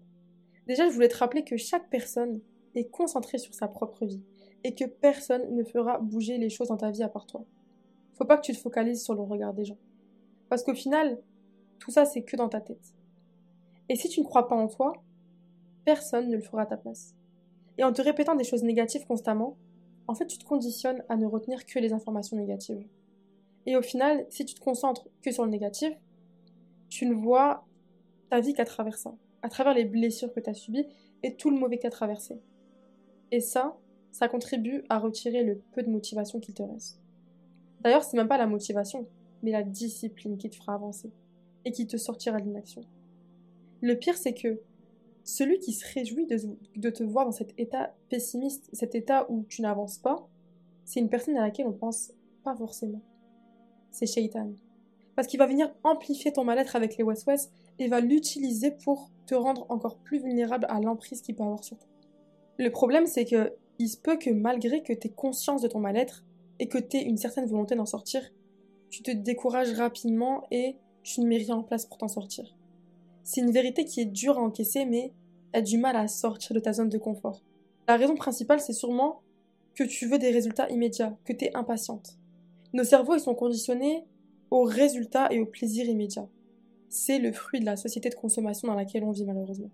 Déjà, 0.67 0.87
je 0.87 0.93
voulais 0.93 1.07
te 1.07 1.17
rappeler 1.17 1.43
que 1.43 1.57
chaque 1.57 1.89
personne 1.89 2.41
est 2.75 2.89
concentrée 2.89 3.37
sur 3.37 3.53
sa 3.53 3.67
propre 3.67 4.05
vie 4.05 4.21
et 4.63 4.73
que 4.73 4.85
personne 4.85 5.55
ne 5.55 5.63
fera 5.63 5.99
bouger 5.99 6.37
les 6.37 6.49
choses 6.49 6.69
dans 6.69 6.77
ta 6.77 6.91
vie 6.91 7.03
à 7.03 7.09
part 7.09 7.27
toi. 7.27 7.45
Faut 8.15 8.25
pas 8.25 8.37
que 8.37 8.45
tu 8.45 8.53
te 8.53 8.57
focalises 8.57 9.03
sur 9.03 9.13
le 9.13 9.21
regard 9.21 9.53
des 9.53 9.65
gens. 9.65 9.77
Parce 10.49 10.63
qu'au 10.63 10.73
final, 10.73 11.19
tout 11.79 11.91
ça, 11.91 12.05
c'est 12.05 12.23
que 12.23 12.35
dans 12.35 12.49
ta 12.49 12.61
tête. 12.61 12.95
Et 13.89 13.95
si 13.95 14.09
tu 14.09 14.21
ne 14.21 14.25
crois 14.25 14.47
pas 14.47 14.55
en 14.55 14.67
toi, 14.67 14.93
personne 15.85 16.29
ne 16.29 16.35
le 16.37 16.41
fera 16.41 16.63
à 16.63 16.65
ta 16.65 16.77
place. 16.77 17.13
Et 17.77 17.83
en 17.83 17.93
te 17.93 18.01
répétant 18.01 18.35
des 18.35 18.43
choses 18.43 18.63
négatives 18.63 19.05
constamment, 19.05 19.57
en 20.07 20.15
fait, 20.15 20.25
tu 20.25 20.37
te 20.37 20.45
conditionnes 20.45 21.03
à 21.09 21.17
ne 21.17 21.25
retenir 21.25 21.65
que 21.65 21.79
les 21.79 21.93
informations 21.93 22.37
négatives. 22.37 22.85
Et 23.65 23.75
au 23.75 23.81
final, 23.81 24.25
si 24.29 24.45
tu 24.45 24.55
te 24.55 24.59
concentres 24.59 25.07
que 25.21 25.31
sur 25.31 25.45
le 25.45 25.51
négatif, 25.51 25.93
tu 26.89 27.05
ne 27.05 27.13
vois 27.13 27.65
ta 28.29 28.39
vie 28.39 28.53
qu'à 28.53 28.65
travers 28.65 28.97
ça 28.97 29.15
à 29.45 29.49
travers 29.49 29.75
les 29.75 29.85
blessures 29.85 30.33
que 30.33 30.39
tu 30.39 30.49
as 30.49 30.55
subies 30.55 30.87
et 31.21 31.35
tout 31.35 31.51
le 31.51 31.59
mauvais 31.59 31.75
que 31.77 31.81
tu 31.81 31.87
as 31.87 31.91
traversé. 31.91 32.41
Et 33.31 33.39
ça, 33.39 33.77
ça 34.11 34.27
contribue 34.27 34.83
à 34.89 34.97
retirer 34.97 35.43
le 35.43 35.61
peu 35.71 35.83
de 35.83 35.89
motivation 35.91 36.39
qu'il 36.39 36.55
te 36.55 36.63
reste. 36.63 36.99
D'ailleurs, 37.81 38.03
c'est 38.03 38.17
même 38.17 38.27
pas 38.27 38.39
la 38.39 38.47
motivation, 38.47 39.07
mais 39.43 39.51
la 39.51 39.61
discipline 39.61 40.39
qui 40.39 40.49
te 40.49 40.55
fera 40.55 40.73
avancer 40.73 41.11
et 41.63 41.71
qui 41.71 41.85
te 41.85 41.95
sortira 41.95 42.39
de 42.39 42.45
l'inaction. 42.47 42.81
Le 43.81 43.93
pire, 43.93 44.17
c'est 44.17 44.33
que 44.33 44.59
celui 45.23 45.59
qui 45.59 45.73
se 45.73 45.85
réjouit 45.93 46.25
de, 46.25 46.89
te 46.89 47.03
voir 47.03 47.25
dans 47.25 47.31
cet 47.31 47.53
état 47.59 47.93
pessimiste, 48.09 48.67
cet 48.73 48.95
état 48.95 49.29
où 49.29 49.45
tu 49.47 49.61
n'avances 49.61 49.99
pas, 49.99 50.27
c'est 50.85 51.01
une 51.01 51.09
personne 51.09 51.37
à 51.37 51.41
laquelle 51.41 51.67
on 51.67 51.73
pense 51.73 52.13
pas 52.43 52.55
forcément. 52.55 53.01
C'est 53.91 54.07
Shaitan. 54.07 54.53
Parce 55.15 55.27
qu'il 55.27 55.37
va 55.37 55.45
venir 55.45 55.71
amplifier 55.83 56.33
ton 56.33 56.43
mal-être 56.43 56.75
avec 56.75 56.97
les 56.97 57.03
West-West 57.03 57.51
et 57.79 57.87
va 57.87 57.99
l'utiliser 57.99 58.71
pour 58.71 59.11
te 59.25 59.35
rendre 59.35 59.65
encore 59.69 59.97
plus 59.97 60.19
vulnérable 60.19 60.65
à 60.69 60.79
l'emprise 60.79 61.21
qu'il 61.21 61.35
peut 61.35 61.43
avoir 61.43 61.63
sur 61.63 61.77
toi. 61.77 61.89
Le 62.57 62.69
problème, 62.69 63.05
c'est 63.05 63.25
que 63.25 63.53
il 63.79 63.89
se 63.89 63.97
peut 63.97 64.17
que 64.17 64.29
malgré 64.29 64.81
que 64.83 64.93
tu 64.93 65.07
aies 65.07 65.11
conscience 65.11 65.61
de 65.61 65.67
ton 65.67 65.79
mal-être 65.79 66.23
et 66.59 66.67
que 66.67 66.77
tu 66.77 66.97
aies 66.97 67.03
une 67.03 67.17
certaine 67.17 67.45
volonté 67.45 67.75
d'en 67.75 67.85
sortir, 67.85 68.21
tu 68.89 69.03
te 69.03 69.11
décourages 69.11 69.73
rapidement 69.73 70.43
et 70.51 70.77
tu 71.03 71.19
ne 71.19 71.27
mets 71.27 71.37
rien 71.37 71.57
en 71.57 71.63
place 71.63 71.85
pour 71.85 71.97
t'en 71.97 72.07
sortir. 72.07 72.55
C'est 73.23 73.41
une 73.41 73.51
vérité 73.51 73.83
qui 73.83 73.99
est 73.99 74.05
dure 74.05 74.37
à 74.37 74.41
encaisser, 74.41 74.85
mais 74.85 75.11
as 75.53 75.61
du 75.61 75.77
mal 75.77 75.95
à 75.97 76.07
sortir 76.07 76.53
de 76.53 76.59
ta 76.59 76.71
zone 76.71 76.89
de 76.89 76.97
confort. 76.97 77.43
La 77.87 77.97
raison 77.97 78.15
principale, 78.15 78.61
c'est 78.61 78.73
sûrement 78.73 79.21
que 79.73 79.83
tu 79.83 80.07
veux 80.07 80.17
des 80.17 80.31
résultats 80.31 80.69
immédiats, 80.69 81.17
que 81.25 81.33
tu 81.33 81.45
es 81.45 81.55
impatiente. 81.55 82.17
Nos 82.73 82.83
cerveaux, 82.83 83.15
ils 83.15 83.19
sont 83.21 83.35
conditionnés 83.35 84.05
aux 84.51 84.63
résultats 84.63 85.27
et 85.31 85.39
au 85.39 85.45
plaisir 85.45 85.85
immédiat 85.85 86.27
c'est 86.89 87.19
le 87.19 87.31
fruit 87.31 87.59
de 87.59 87.65
la 87.65 87.75
société 87.75 88.09
de 88.09 88.15
consommation 88.15 88.67
dans 88.67 88.75
laquelle 88.75 89.03
on 89.03 89.11
vit 89.11 89.25
malheureusement. 89.25 89.71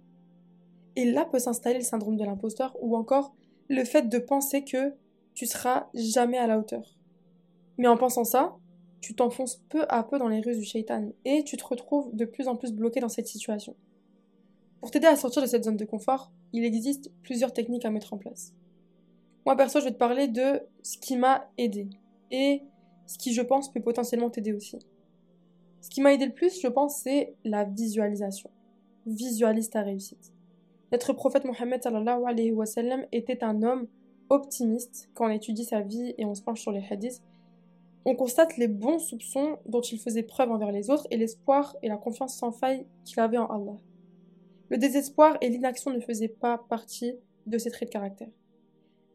Et 0.96 1.06
là 1.06 1.26
peut 1.26 1.40
s'installer 1.40 1.78
le 1.78 1.84
syndrome 1.84 2.18
de 2.18 2.26
l'imposteur 2.26 2.76
ou 2.82 2.96
encore 2.96 3.34
le 3.70 3.84
fait 3.86 4.10
de 4.10 4.20
penser 4.20 4.64
que 4.64 4.94
tu 5.34 5.46
seras 5.46 5.88
jamais 5.94 6.38
à 6.38 6.48
la 6.48 6.58
hauteur. 6.58 6.98
Mais 7.78 7.88
en 7.88 7.98
pensant 7.98 8.26
ça, 8.26 8.56
tu 9.00 9.16
t'enfonces 9.16 9.62
peu 9.70 9.86
à 9.90 10.04
peu 10.04 10.20
dans 10.20 10.28
les 10.28 10.42
rues 10.42 10.56
du 10.56 10.64
shaitan 10.64 11.10
et 11.26 11.44
tu 11.44 11.58
te 11.58 11.66
retrouves 11.66 12.16
de 12.16 12.26
plus 12.26 12.48
en 12.48 12.56
plus 12.56 12.74
bloqué 12.74 13.00
dans 13.00 13.10
cette 13.10 13.28
situation. 13.28 13.76
Pour 14.80 14.92
t'aider 14.92 15.08
à 15.08 15.16
sortir 15.16 15.42
de 15.42 15.48
cette 15.48 15.64
zone 15.64 15.78
de 15.78 15.86
confort, 15.86 16.32
il 16.54 16.66
existe 16.66 17.12
plusieurs 17.24 17.54
techniques 17.54 17.86
à 17.86 17.92
mettre 17.92 18.14
en 18.14 18.18
place. 18.18 18.54
Moi 19.46 19.56
perso, 19.56 19.80
je 19.80 19.86
vais 19.86 19.92
te 19.92 19.98
parler 19.98 20.28
de 20.28 20.62
ce 20.84 20.98
qui 20.98 21.16
m'a 21.18 21.50
aidé 21.58 21.90
et 22.30 22.62
ce 23.08 23.18
qui 23.18 23.34
je 23.34 23.42
pense 23.42 23.72
peut 23.72 23.82
potentiellement 23.82 24.30
t'aider 24.30 24.54
aussi. 24.54 24.78
Ce 25.82 25.90
qui 25.90 26.02
m'a 26.02 26.14
aidé 26.14 26.28
le 26.28 26.34
plus, 26.34 26.62
je 26.62 26.68
pense, 26.68 26.98
c'est 26.98 27.34
la 27.44 27.64
visualisation. 27.64 28.50
Visualise 29.06 29.70
ta 29.70 29.82
réussite. 29.82 30.32
Notre 30.92 31.14
prophète 31.14 31.46
Mohammed 31.46 31.82
alayhi 31.86 32.52
wa 32.52 32.66
sallam, 32.66 33.06
était 33.12 33.44
un 33.44 33.64
homme 33.64 33.88
optimiste 34.30 35.10
quand 35.14 35.28
on 35.28 35.30
étudie 35.30 35.66
sa 35.66 35.82
vie 35.82 36.14
et 36.18 36.26
on 36.26 36.36
se 36.36 36.42
penche 36.42 36.62
sur 36.62 36.72
les 36.72 36.84
hadiths. 36.90 37.22
On 38.06 38.16
constate 38.16 38.58
les 38.58 38.68
bons 38.68 39.00
soupçons 39.00 39.58
dont 39.66 39.82
il 39.82 40.00
faisait 40.00 40.24
preuve 40.24 40.52
envers 40.52 40.72
les 40.72 40.90
autres 40.90 41.08
et 41.12 41.18
l'espoir 41.18 41.76
et 41.82 41.88
la 41.88 41.98
confiance 41.98 42.36
sans 42.36 42.52
faille 42.52 42.86
qu'il 43.04 43.20
avait 43.20 43.38
en 43.38 43.48
Allah. 43.48 43.78
Le 44.70 44.78
désespoir 44.78 45.38
et 45.42 45.50
l'inaction 45.50 45.92
ne 45.92 46.00
faisaient 46.00 46.28
pas 46.28 46.58
partie 46.70 47.14
de 47.46 47.58
ses 47.58 47.72
traits 47.72 47.90
de 47.90 47.94
caractère. 47.94 48.30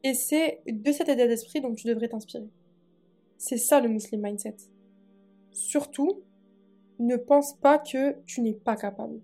Et 0.02 0.14
c'est 0.14 0.60
de 0.66 0.92
cet 0.92 1.08
état 1.08 1.26
d'esprit 1.26 1.60
dont 1.60 1.74
tu 1.74 1.86
devrais 1.86 2.08
t'inspirer. 2.08 2.48
C'est 3.38 3.56
ça 3.56 3.80
le 3.80 3.88
Muslim 3.88 4.22
mindset. 4.22 4.56
Surtout, 5.52 6.22
ne 6.98 7.16
pense 7.16 7.54
pas 7.54 7.78
que 7.78 8.16
tu 8.24 8.40
n'es 8.40 8.54
pas 8.54 8.76
capable. 8.76 9.20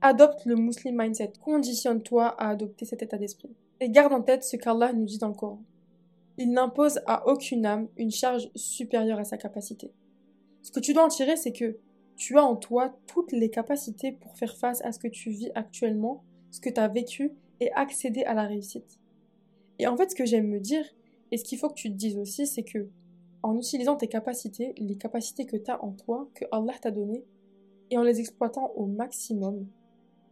Adopte 0.00 0.44
le 0.46 0.56
Muslim 0.56 0.96
mindset. 0.98 1.32
Conditionne-toi 1.40 2.26
à 2.26 2.50
adopter 2.50 2.84
cet 2.84 3.02
état 3.02 3.18
d'esprit. 3.18 3.50
Et 3.80 3.90
garde 3.90 4.12
en 4.12 4.22
tête 4.22 4.44
ce 4.44 4.56
qu'Allah 4.56 4.92
nous 4.92 5.04
dit 5.04 5.18
dans 5.18 5.28
le 5.28 5.34
Coran. 5.34 5.62
Il 6.38 6.52
n'impose 6.52 7.00
à 7.06 7.26
aucune 7.28 7.66
âme 7.66 7.88
une 7.96 8.10
charge 8.10 8.50
supérieure 8.54 9.18
à 9.18 9.24
sa 9.24 9.36
capacité. 9.36 9.92
Ce 10.62 10.70
que 10.70 10.80
tu 10.80 10.94
dois 10.94 11.04
en 11.04 11.08
tirer, 11.08 11.36
c'est 11.36 11.52
que 11.52 11.76
tu 12.16 12.38
as 12.38 12.44
en 12.44 12.56
toi 12.56 12.94
toutes 13.06 13.32
les 13.32 13.50
capacités 13.50 14.12
pour 14.12 14.36
faire 14.36 14.56
face 14.56 14.82
à 14.84 14.92
ce 14.92 14.98
que 14.98 15.08
tu 15.08 15.30
vis 15.30 15.50
actuellement, 15.54 16.22
ce 16.50 16.60
que 16.60 16.70
tu 16.70 16.80
as 16.80 16.88
vécu 16.88 17.32
et 17.60 17.72
accéder 17.72 18.24
à 18.24 18.34
la 18.34 18.44
réussite. 18.44 18.98
Et 19.78 19.86
en 19.86 19.96
fait, 19.96 20.10
ce 20.10 20.14
que 20.14 20.26
j'aime 20.26 20.48
me 20.48 20.60
dire, 20.60 20.84
et 21.30 21.36
ce 21.36 21.44
qu'il 21.44 21.58
faut 21.58 21.68
que 21.68 21.74
tu 21.74 21.90
te 21.90 21.96
dises 21.96 22.18
aussi, 22.18 22.46
c'est 22.46 22.62
que 22.62 22.88
en 23.42 23.56
utilisant 23.56 23.96
tes 23.96 24.08
capacités, 24.08 24.74
les 24.76 24.96
capacités 24.96 25.46
que 25.46 25.56
tu 25.56 25.70
as 25.70 25.82
en 25.82 25.92
toi, 25.92 26.28
que 26.34 26.44
Allah 26.52 26.74
t'a 26.80 26.90
données, 26.90 27.24
et 27.90 27.98
en 27.98 28.02
les 28.02 28.20
exploitant 28.20 28.72
au 28.76 28.86
maximum, 28.86 29.66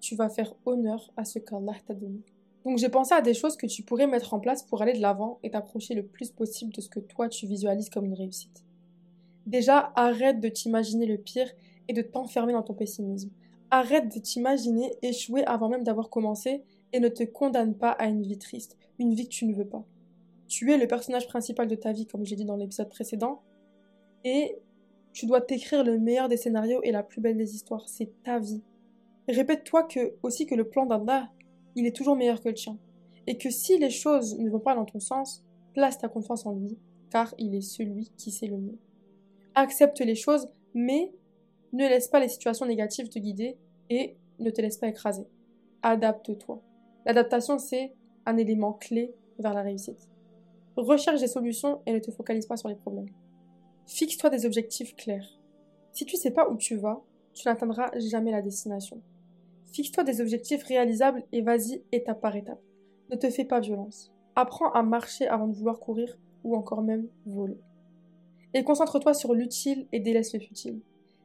tu 0.01 0.15
vas 0.15 0.29
faire 0.29 0.55
honneur 0.65 1.11
à 1.17 1.25
ce 1.25 1.39
qu'Allah 1.39 1.75
t'a 1.87 1.95
donné. 1.95 2.21
Donc 2.65 2.79
j'ai 2.79 2.89
pensé 2.89 3.15
à 3.15 3.21
des 3.21 3.35
choses 3.35 3.57
que 3.57 3.67
tu 3.67 3.83
pourrais 3.83 4.07
mettre 4.07 4.35
en 4.35 4.41
place 4.41 4.63
pour 4.63 4.83
aller 4.83 4.93
de 4.93 5.01
l'avant 5.01 5.39
et 5.43 5.51
t'approcher 5.51 5.95
le 5.95 6.05
plus 6.05 6.31
possible 6.31 6.73
de 6.73 6.81
ce 6.81 6.89
que 6.89 7.01
toi 7.01 7.29
tu 7.29 7.47
visualises 7.47 7.91
comme 7.91 8.05
une 8.05 8.15
réussite. 8.15 8.65
Déjà, 9.47 9.93
arrête 9.97 10.41
de 10.41 10.49
t'imaginer 10.49 11.07
le 11.07 11.17
pire 11.17 11.51
et 11.89 11.95
de 11.95 12.03
t'enfermer 12.03 12.53
dans 12.53 12.63
ton 12.63 12.75
pessimisme. 12.75 13.31
Arrête 13.71 14.15
de 14.15 14.21
t'imaginer 14.21 14.93
échouer 15.03 15.45
avant 15.47 15.69
même 15.69 15.85
d'avoir 15.85 16.11
commencé 16.11 16.63
et 16.93 17.01
ne 17.01 17.09
te 17.09 17.23
condamne 17.23 17.75
pas 17.75 17.93
à 17.93 18.07
une 18.07 18.23
vie 18.23 18.39
triste, 18.39 18.77
une 18.99 19.15
vie 19.15 19.25
que 19.25 19.35
tu 19.35 19.47
ne 19.47 19.55
veux 19.55 19.67
pas. 19.67 19.85
Tu 20.49 20.73
es 20.73 20.79
le 20.79 20.87
personnage 20.87 21.29
principal 21.29 21.69
de 21.69 21.75
ta 21.75 21.93
vie, 21.93 22.07
comme 22.07 22.25
j'ai 22.25 22.37
dit 22.37 22.45
dans 22.45 22.57
l'épisode 22.57 22.89
précédent, 22.89 23.43
et 24.25 24.57
tu 25.13 25.27
dois 25.27 25.41
t'écrire 25.41 25.85
le 25.85 25.99
meilleur 25.99 26.29
des 26.29 26.37
scénarios 26.37 26.81
et 26.83 26.91
la 26.91 27.03
plus 27.03 27.21
belle 27.21 27.37
des 27.37 27.55
histoires. 27.55 27.89
C'est 27.89 28.11
ta 28.23 28.39
vie. 28.39 28.63
Répète-toi 29.29 29.85
que 29.85 30.15
aussi 30.23 30.47
que 30.47 30.55
le 30.55 30.69
plan 30.69 30.87
d'Allah, 30.87 31.31
il 31.77 31.87
est 31.87 31.95
toujours 31.95 32.17
meilleur 32.17 32.41
que 32.41 32.49
le 32.49 32.55
tien. 32.55 32.79
Et 33.27 33.37
que 33.37 33.51
si 33.51 33.79
les 33.79 33.91
choses 33.91 34.39
ne 34.39 34.49
vont 34.49 34.59
pas 34.59 34.75
dans 34.75 34.87
ton 34.87 35.01
sens, 35.01 35.45
place 35.75 35.99
ta 35.99 36.09
confiance 36.09 36.47
en 36.47 36.53
lui, 36.53 36.79
car 37.11 37.35
il 37.39 37.55
est 37.55 37.61
celui 37.61 38.11
qui 38.17 38.31
sait 38.31 38.47
le 38.47 38.57
mieux. 38.57 38.79
Accepte 39.55 40.01
les 40.01 40.15
choses, 40.15 40.49
mais 40.73 41.13
ne 41.73 41.87
laisse 41.87 42.09
pas 42.09 42.21
les 42.21 42.29
situations 42.29 42.65
négatives 42.65 43.11
te 43.11 43.19
guider 43.19 43.59
et 43.91 44.17
ne 44.39 44.51
te 44.51 44.63
laisse 44.63 44.79
pas 44.79 44.89
écraser. 44.89 45.27
Adapte-toi. 45.83 46.63
L'adaptation, 47.05 47.59
c'est 47.59 47.93
un 48.25 48.37
élément 48.37 48.73
clé 48.73 49.15
vers 49.39 49.53
la 49.53 49.63
réussite. 49.63 50.09
Recherche 50.79 51.19
des 51.19 51.27
solutions 51.27 51.81
et 51.87 51.93
ne 51.93 51.99
te 51.99 52.13
focalise 52.13 52.47
pas 52.47 52.57
sur 52.57 52.69
les 52.69 52.77
problèmes. 52.77 53.09
Fixe-toi 53.89 54.31
des 54.31 54.47
objectifs 54.47 54.95
clairs. 54.95 55.29
Si 55.91 56.05
tu 56.05 56.15
ne 56.15 56.21
sais 56.21 56.31
pas 56.31 56.49
où 56.49 56.57
tu 56.57 56.77
vas, 56.77 57.03
tu 57.35 57.49
n'atteindras 57.49 57.91
jamais 57.99 58.31
la 58.31 58.43
destination. 58.43 59.03
Fixe-toi 59.73 60.05
des 60.05 60.21
objectifs 60.21 60.63
réalisables 60.63 61.25
et 61.33 61.43
vas-y 61.43 61.83
étape 61.91 62.21
par 62.21 62.37
étape. 62.37 62.61
Ne 63.11 63.17
te 63.17 63.29
fais 63.29 63.45
pas 63.45 63.59
violence. 63.59 64.13
Apprends 64.37 64.71
à 64.71 64.85
marcher 64.85 65.27
avant 65.27 65.49
de 65.49 65.57
vouloir 65.57 65.81
courir 65.81 66.17
ou 66.45 66.55
encore 66.55 66.83
même 66.83 67.09
voler. 67.27 67.59
Et 68.55 68.63
concentre-toi 68.63 69.15
sur 69.15 69.35
l'utile 69.35 69.89
et 69.91 69.99
délaisse 69.99 70.33
le 70.33 70.39
futile. 70.39 70.81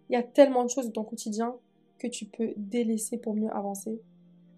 Il 0.10 0.13
y 0.13 0.15
a 0.15 0.24
tellement 0.24 0.63
de 0.63 0.69
choses 0.72 0.88
dans 0.88 1.03
ton 1.03 1.03
quotidien 1.03 1.55
que 2.00 2.07
tu 2.07 2.25
peux 2.25 2.53
délaisser 2.57 3.19
pour 3.19 3.36
mieux 3.36 3.55
avancer. 3.55 4.01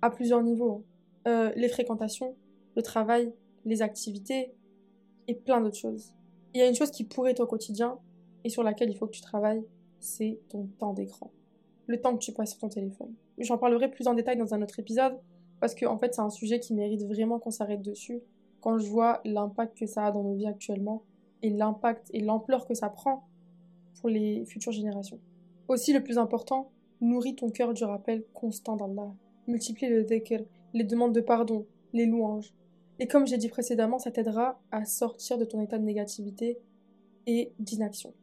À 0.01 0.09
plusieurs 0.09 0.41
niveaux. 0.41 0.85
Hein. 1.25 1.29
Euh, 1.29 1.51
les 1.57 1.67
fréquentations, 1.67 2.33
le 2.77 2.81
travail, 2.81 3.33
les 3.65 3.81
activités 3.81 4.53
et 5.27 5.35
plein 5.35 5.61
d'autres 5.61 5.77
choses. 5.77 6.13
Il 6.53 6.59
y 6.59 6.63
a 6.63 6.67
une 6.67 6.75
chose 6.75 6.91
qui 6.91 7.03
pourrait 7.03 7.31
être 7.31 7.41
au 7.41 7.47
quotidien 7.47 7.99
et 8.43 8.49
sur 8.49 8.63
laquelle 8.63 8.89
il 8.89 8.97
faut 8.97 9.07
que 9.07 9.11
tu 9.11 9.21
travailles, 9.21 9.63
c'est 9.99 10.39
ton 10.49 10.67
temps 10.79 10.93
d'écran. 10.93 11.31
Le 11.87 11.99
temps 11.99 12.13
que 12.13 12.23
tu 12.23 12.31
passes 12.31 12.51
sur 12.51 12.59
ton 12.59 12.69
téléphone. 12.69 13.13
J'en 13.37 13.57
parlerai 13.57 13.89
plus 13.89 14.07
en 14.07 14.13
détail 14.13 14.37
dans 14.37 14.53
un 14.53 14.61
autre 14.61 14.79
épisode 14.79 15.19
parce 15.59 15.75
que 15.75 15.85
en 15.85 15.97
fait 15.97 16.13
c'est 16.13 16.21
un 16.21 16.29
sujet 16.29 16.59
qui 16.59 16.73
mérite 16.73 17.03
vraiment 17.03 17.39
qu'on 17.39 17.51
s'arrête 17.51 17.81
dessus 17.81 18.21
quand 18.61 18.77
je 18.77 18.87
vois 18.87 19.21
l'impact 19.25 19.77
que 19.77 19.85
ça 19.85 20.05
a 20.05 20.11
dans 20.11 20.23
nos 20.23 20.33
vies 20.33 20.47
actuellement 20.47 21.03
et 21.43 21.49
l'impact 21.49 22.09
et 22.13 22.21
l'ampleur 22.21 22.65
que 22.65 22.73
ça 22.73 22.89
prend 22.89 23.27
pour 23.99 24.09
les 24.09 24.45
futures 24.45 24.71
générations. 24.71 25.19
Aussi 25.67 25.93
le 25.93 26.03
plus 26.03 26.17
important, 26.17 26.71
nourris 27.01 27.35
ton 27.35 27.49
cœur 27.49 27.73
du 27.73 27.83
rappel 27.83 28.23
constant 28.33 28.75
d'Allah. 28.75 29.13
Multiplie 29.47 29.89
le 29.89 30.03
dhikr, 30.03 30.43
les 30.73 30.83
demandes 30.83 31.13
de 31.13 31.21
pardon, 31.21 31.65
les 31.93 32.05
louanges. 32.05 32.53
Et 32.99 33.07
comme 33.07 33.27
j'ai 33.27 33.37
dit 33.37 33.49
précédemment, 33.49 33.99
ça 33.99 34.11
t'aidera 34.11 34.59
à 34.71 34.85
sortir 34.85 35.37
de 35.37 35.45
ton 35.45 35.61
état 35.61 35.77
de 35.77 35.83
négativité 35.83 36.57
et 37.27 37.51
d'inaction. 37.59 38.13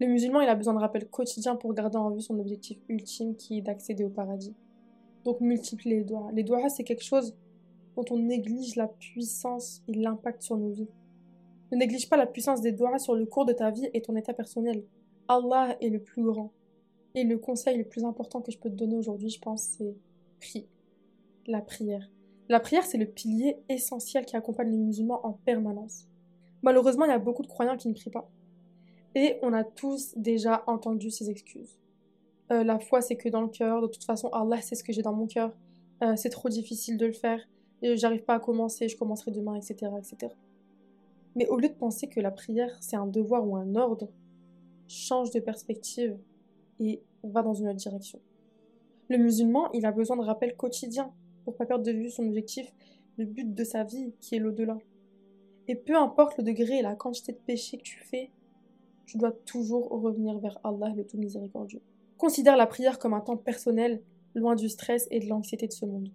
Le 0.00 0.06
musulman, 0.06 0.40
il 0.40 0.48
a 0.48 0.54
besoin 0.54 0.74
de 0.74 0.78
rappel 0.78 1.06
quotidien 1.08 1.56
pour 1.56 1.74
garder 1.74 1.98
en 1.98 2.10
vue 2.10 2.22
son 2.22 2.38
objectif 2.38 2.78
ultime 2.88 3.36
qui 3.36 3.58
est 3.58 3.60
d'accéder 3.60 4.02
au 4.02 4.08
paradis. 4.08 4.54
Donc 5.24 5.40
multiplie 5.40 5.90
les 5.90 6.04
doigts. 6.04 6.30
Les 6.32 6.42
doigts, 6.42 6.68
c'est 6.70 6.84
quelque 6.84 7.04
chose 7.04 7.36
dont 7.96 8.04
on 8.10 8.18
néglige 8.18 8.76
la 8.76 8.88
puissance 8.88 9.82
et 9.88 9.92
l'impact 9.92 10.42
sur 10.42 10.56
nos 10.56 10.70
vies. 10.70 10.88
Ne 11.70 11.76
néglige 11.76 12.08
pas 12.08 12.16
la 12.16 12.26
puissance 12.26 12.62
des 12.62 12.72
doigts 12.72 12.98
sur 12.98 13.14
le 13.14 13.26
cours 13.26 13.44
de 13.44 13.52
ta 13.52 13.70
vie 13.70 13.88
et 13.92 14.00
ton 14.00 14.16
état 14.16 14.32
personnel. 14.32 14.82
Allah 15.28 15.76
est 15.80 15.90
le 15.90 16.00
plus 16.00 16.24
grand. 16.24 16.50
Et 17.14 17.24
le 17.24 17.38
conseil 17.38 17.76
le 17.76 17.84
plus 17.84 18.04
important 18.04 18.40
que 18.40 18.50
je 18.50 18.58
peux 18.58 18.70
te 18.70 18.74
donner 18.74 18.96
aujourd'hui, 18.96 19.28
je 19.28 19.40
pense, 19.40 19.62
c'est 19.62 19.94
prie. 20.40 20.66
La 21.46 21.60
prière. 21.60 22.08
La 22.50 22.58
prière, 22.58 22.84
c'est 22.84 22.98
le 22.98 23.06
pilier 23.06 23.58
essentiel 23.68 24.26
qui 24.26 24.34
accompagne 24.34 24.72
les 24.72 24.76
musulmans 24.76 25.24
en 25.24 25.34
permanence. 25.34 26.08
Malheureusement, 26.62 27.04
il 27.04 27.10
y 27.10 27.14
a 27.14 27.18
beaucoup 27.20 27.42
de 27.42 27.46
croyants 27.46 27.76
qui 27.76 27.88
ne 27.88 27.94
prient 27.94 28.10
pas. 28.10 28.28
Et 29.14 29.38
on 29.42 29.52
a 29.52 29.62
tous 29.62 30.14
déjà 30.16 30.64
entendu 30.66 31.12
ces 31.12 31.30
excuses. 31.30 31.78
Euh, 32.50 32.64
la 32.64 32.80
foi, 32.80 33.02
c'est 33.02 33.14
que 33.14 33.28
dans 33.28 33.42
le 33.42 33.48
cœur. 33.48 33.82
De 33.82 33.86
toute 33.86 34.02
façon, 34.02 34.30
Allah 34.30 34.60
sait 34.60 34.74
ce 34.74 34.82
que 34.82 34.92
j'ai 34.92 35.02
dans 35.02 35.12
mon 35.12 35.28
cœur. 35.28 35.52
Euh, 36.02 36.16
c'est 36.16 36.30
trop 36.30 36.48
difficile 36.48 36.96
de 36.96 37.06
le 37.06 37.12
faire. 37.12 37.40
J'arrive 37.84 38.24
pas 38.24 38.34
à 38.34 38.40
commencer. 38.40 38.88
Je 38.88 38.96
commencerai 38.96 39.30
demain, 39.30 39.54
etc., 39.54 39.92
etc. 39.96 40.34
Mais 41.36 41.46
au 41.46 41.56
lieu 41.56 41.68
de 41.68 41.74
penser 41.74 42.08
que 42.08 42.18
la 42.18 42.32
prière, 42.32 42.76
c'est 42.80 42.96
un 42.96 43.06
devoir 43.06 43.46
ou 43.46 43.54
un 43.54 43.76
ordre, 43.76 44.08
change 44.88 45.30
de 45.30 45.38
perspective 45.38 46.18
et 46.80 47.00
va 47.22 47.42
dans 47.42 47.54
une 47.54 47.68
autre 47.68 47.78
direction. 47.78 48.18
Le 49.08 49.18
musulman, 49.18 49.70
il 49.70 49.86
a 49.86 49.92
besoin 49.92 50.16
de 50.16 50.22
rappels 50.22 50.56
quotidiens 50.56 51.12
pour 51.44 51.56
pas 51.56 51.66
perdre 51.66 51.84
de 51.84 51.92
vue 51.92 52.10
son 52.10 52.26
objectif, 52.26 52.72
le 53.16 53.24
but 53.24 53.54
de 53.54 53.64
sa 53.64 53.84
vie 53.84 54.12
qui 54.20 54.34
est 54.34 54.38
l'au-delà. 54.38 54.78
Et 55.68 55.74
peu 55.74 55.96
importe 55.96 56.38
le 56.38 56.44
degré 56.44 56.78
et 56.78 56.82
la 56.82 56.94
quantité 56.94 57.32
de 57.32 57.38
péché 57.38 57.78
que 57.78 57.82
tu 57.82 57.98
fais, 57.98 58.30
tu 59.06 59.18
dois 59.18 59.32
toujours 59.32 59.88
revenir 59.88 60.38
vers 60.38 60.58
Allah 60.64 60.92
le 60.96 61.04
tout 61.04 61.18
miséricordieux. 61.18 61.82
Considère 62.16 62.56
la 62.56 62.66
prière 62.66 62.98
comme 62.98 63.14
un 63.14 63.20
temps 63.20 63.36
personnel, 63.36 64.02
loin 64.34 64.54
du 64.54 64.68
stress 64.68 65.08
et 65.10 65.20
de 65.20 65.26
l'anxiété 65.26 65.66
de 65.66 65.72
ce 65.72 65.86
monde. 65.86 66.10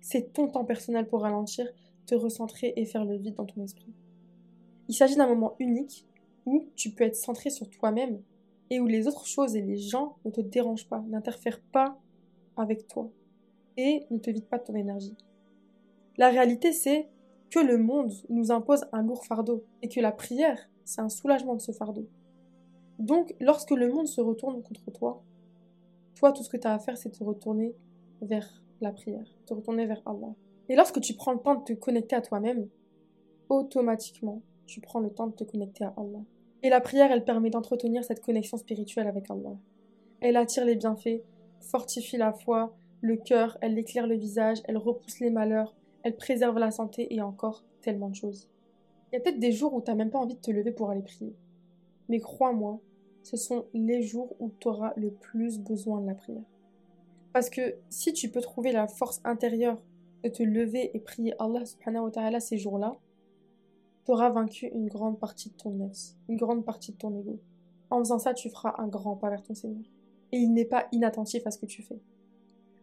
C'est 0.00 0.32
ton 0.32 0.48
temps 0.48 0.64
personnel 0.64 1.06
pour 1.06 1.22
ralentir, 1.22 1.66
te 2.06 2.14
recentrer 2.14 2.72
et 2.76 2.84
faire 2.84 3.04
le 3.04 3.16
vide 3.16 3.34
dans 3.34 3.44
ton 3.44 3.62
esprit. 3.62 3.92
Il 4.88 4.94
s'agit 4.94 5.16
d'un 5.16 5.26
moment 5.26 5.56
unique 5.58 6.06
où 6.44 6.68
tu 6.76 6.90
peux 6.90 7.04
être 7.04 7.16
centré 7.16 7.50
sur 7.50 7.68
toi-même 7.68 8.20
et 8.70 8.80
où 8.80 8.86
les 8.86 9.06
autres 9.08 9.26
choses 9.26 9.56
et 9.56 9.62
les 9.62 9.76
gens 9.76 10.16
ne 10.24 10.30
te 10.30 10.40
dérangent 10.40 10.88
pas, 10.88 11.04
n'interfèrent 11.08 11.60
pas 11.72 11.98
avec 12.56 12.86
toi 12.86 13.10
et 13.76 14.06
ne 14.10 14.18
te 14.18 14.30
vide 14.30 14.46
pas 14.46 14.58
de 14.58 14.64
ton 14.64 14.74
énergie. 14.74 15.16
La 16.16 16.28
réalité, 16.28 16.72
c'est 16.72 17.08
que 17.50 17.58
le 17.58 17.78
monde 17.78 18.12
nous 18.28 18.50
impose 18.50 18.86
un 18.92 19.02
lourd 19.02 19.24
fardeau 19.24 19.64
et 19.82 19.88
que 19.88 20.00
la 20.00 20.12
prière, 20.12 20.58
c'est 20.84 21.00
un 21.00 21.08
soulagement 21.08 21.54
de 21.54 21.60
ce 21.60 21.72
fardeau. 21.72 22.06
Donc, 22.98 23.34
lorsque 23.40 23.72
le 23.72 23.92
monde 23.92 24.06
se 24.06 24.20
retourne 24.20 24.62
contre 24.62 24.90
toi, 24.90 25.22
toi, 26.14 26.32
tout 26.32 26.42
ce 26.42 26.48
que 26.48 26.56
tu 26.56 26.66
as 26.66 26.74
à 26.74 26.78
faire, 26.78 26.96
c'est 26.96 27.10
te 27.10 27.22
retourner 27.22 27.74
vers 28.22 28.62
la 28.80 28.92
prière, 28.92 29.26
te 29.44 29.52
retourner 29.52 29.86
vers 29.86 30.00
Allah. 30.06 30.34
Et 30.68 30.76
lorsque 30.76 31.00
tu 31.00 31.14
prends 31.14 31.32
le 31.32 31.38
temps 31.38 31.56
de 31.56 31.64
te 31.64 31.72
connecter 31.74 32.16
à 32.16 32.22
toi-même, 32.22 32.68
automatiquement, 33.48 34.40
tu 34.66 34.80
prends 34.80 35.00
le 35.00 35.10
temps 35.10 35.26
de 35.26 35.34
te 35.34 35.44
connecter 35.44 35.84
à 35.84 35.94
Allah. 35.96 36.22
Et 36.62 36.70
la 36.70 36.80
prière, 36.80 37.12
elle 37.12 37.24
permet 37.24 37.50
d'entretenir 37.50 38.02
cette 38.02 38.24
connexion 38.24 38.56
spirituelle 38.56 39.06
avec 39.06 39.30
Allah. 39.30 39.56
Elle 40.20 40.36
attire 40.36 40.64
les 40.64 40.74
bienfaits, 40.74 41.22
fortifie 41.60 42.16
la 42.16 42.32
foi, 42.32 42.74
le 43.06 43.16
cœur, 43.16 43.56
elle 43.60 43.78
éclaire 43.78 44.06
le 44.06 44.16
visage, 44.16 44.58
elle 44.64 44.76
repousse 44.76 45.20
les 45.20 45.30
malheurs, 45.30 45.74
elle 46.02 46.16
préserve 46.16 46.58
la 46.58 46.70
santé 46.70 47.14
et 47.14 47.20
encore 47.20 47.64
tellement 47.80 48.08
de 48.08 48.16
choses. 48.16 48.50
Il 49.10 49.14
y 49.14 49.18
a 49.18 49.20
peut-être 49.20 49.38
des 49.38 49.52
jours 49.52 49.74
où 49.74 49.80
tu 49.80 49.90
n'as 49.90 49.96
même 49.96 50.10
pas 50.10 50.18
envie 50.18 50.34
de 50.34 50.40
te 50.40 50.50
lever 50.50 50.72
pour 50.72 50.90
aller 50.90 51.02
prier. 51.02 51.34
Mais 52.08 52.18
crois-moi, 52.18 52.80
ce 53.22 53.36
sont 53.36 53.66
les 53.74 54.02
jours 54.02 54.34
où 54.40 54.50
tu 54.60 54.68
auras 54.68 54.92
le 54.96 55.10
plus 55.10 55.58
besoin 55.58 56.00
de 56.00 56.06
la 56.08 56.14
prière. 56.14 56.42
Parce 57.32 57.48
que 57.48 57.76
si 57.90 58.12
tu 58.12 58.28
peux 58.28 58.40
trouver 58.40 58.72
la 58.72 58.88
force 58.88 59.20
intérieure 59.24 59.80
de 60.24 60.28
te 60.28 60.42
lever 60.42 60.90
et 60.94 61.00
prier 61.00 61.34
Allah 61.38 61.64
subhanahu 61.64 62.04
wa 62.04 62.10
ta'ala 62.10 62.40
ces 62.40 62.58
jours-là, 62.58 62.96
tu 64.04 64.12
auras 64.12 64.30
vaincu 64.30 64.66
une 64.66 64.88
grande 64.88 65.18
partie 65.18 65.50
de 65.50 65.54
ton 65.54 65.70
nefs, 65.70 66.14
une 66.28 66.36
grande 66.36 66.64
partie 66.64 66.92
de 66.92 66.96
ton 66.96 67.16
ego. 67.16 67.38
En 67.90 67.98
faisant 68.00 68.18
ça, 68.18 68.34
tu 68.34 68.50
feras 68.50 68.74
un 68.78 68.88
grand 68.88 69.16
pas 69.16 69.30
vers 69.30 69.42
ton 69.42 69.54
Seigneur. 69.54 69.84
Et 70.32 70.38
il 70.38 70.52
n'est 70.52 70.64
pas 70.64 70.88
inattentif 70.92 71.46
à 71.46 71.50
ce 71.50 71.58
que 71.58 71.66
tu 71.66 71.82
fais. 71.82 72.00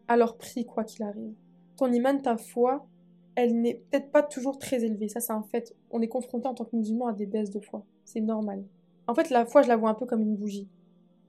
Alors 0.08 0.36
prie 0.36 0.66
quoi 0.66 0.84
qu'il 0.84 1.02
arrive. 1.02 1.34
Ton 1.76 1.92
iman, 1.92 2.20
ta 2.20 2.36
foi, 2.36 2.86
elle 3.34 3.60
n'est 3.60 3.74
peut-être 3.74 4.10
pas 4.10 4.22
toujours 4.22 4.58
très 4.58 4.84
élevée. 4.84 5.08
Ça, 5.08 5.20
c'est 5.20 5.32
un 5.32 5.42
fait. 5.42 5.74
On 5.90 6.00
est 6.00 6.08
confronté 6.08 6.46
en 6.46 6.54
tant 6.54 6.64
que 6.64 6.76
musulman 6.76 7.08
à 7.08 7.12
des 7.12 7.26
baisses 7.26 7.50
de 7.50 7.60
foi. 7.60 7.84
C'est 8.04 8.20
normal. 8.20 8.64
En 9.06 9.14
fait, 9.14 9.30
la 9.30 9.44
foi, 9.46 9.62
je 9.62 9.68
la 9.68 9.76
vois 9.76 9.90
un 9.90 9.94
peu 9.94 10.06
comme 10.06 10.22
une 10.22 10.36
bougie. 10.36 10.68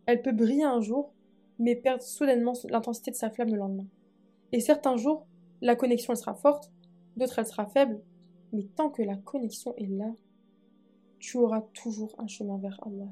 Elle 0.05 0.21
peut 0.21 0.31
briller 0.31 0.63
un 0.63 0.81
jour, 0.81 1.13
mais 1.57 1.75
perdre 1.75 2.03
soudainement 2.03 2.53
l'intensité 2.69 3.11
de 3.11 3.15
sa 3.15 3.29
flamme 3.29 3.49
le 3.49 3.57
lendemain. 3.57 3.87
Et 4.51 4.59
certains 4.59 4.97
jours, 4.97 5.25
la 5.61 5.75
connexion, 5.75 6.13
elle 6.13 6.19
sera 6.19 6.35
forte, 6.35 6.71
d'autres, 7.17 7.39
elle 7.39 7.47
sera 7.47 7.65
faible, 7.65 7.99
mais 8.53 8.63
tant 8.63 8.89
que 8.89 9.01
la 9.01 9.15
connexion 9.15 9.73
est 9.77 9.87
là, 9.87 10.13
tu 11.19 11.37
auras 11.37 11.61
toujours 11.73 12.13
un 12.19 12.27
chemin 12.27 12.57
vers 12.57 12.79
Allah. 12.85 13.11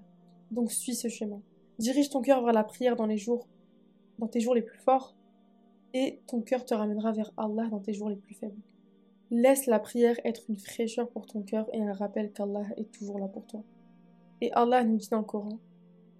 Donc 0.51 0.71
suis 0.71 0.95
ce 0.95 1.07
chemin. 1.07 1.41
Dirige 1.79 2.09
ton 2.09 2.21
cœur 2.21 2.43
vers 2.43 2.53
la 2.53 2.63
prière 2.63 2.95
dans 2.95 3.07
les 3.07 3.17
jours, 3.17 3.47
dans 4.19 4.27
tes 4.27 4.39
jours 4.39 4.53
les 4.53 4.61
plus 4.61 4.77
forts, 4.77 5.15
et 5.93 6.21
ton 6.27 6.41
cœur 6.41 6.65
te 6.65 6.73
ramènera 6.73 7.11
vers 7.11 7.31
Allah 7.37 7.67
dans 7.69 7.79
tes 7.79 7.93
jours 7.93 8.09
les 8.09 8.15
plus 8.15 8.33
faibles. 8.33 8.61
Laisse 9.31 9.67
la 9.67 9.79
prière 9.79 10.15
être 10.25 10.43
une 10.49 10.57
fraîcheur 10.57 11.09
pour 11.09 11.25
ton 11.25 11.41
cœur 11.41 11.67
et 11.73 11.81
un 11.81 11.93
rappel 11.93 12.31
qu'Allah 12.31 12.65
est 12.77 12.91
toujours 12.91 13.19
là 13.19 13.27
pour 13.27 13.45
toi. 13.45 13.63
Et 14.41 14.51
Allah 14.53 14.83
nous 14.83 14.97
dit 14.97 15.09
dans 15.09 15.19
le 15.19 15.23
Coran, 15.23 15.59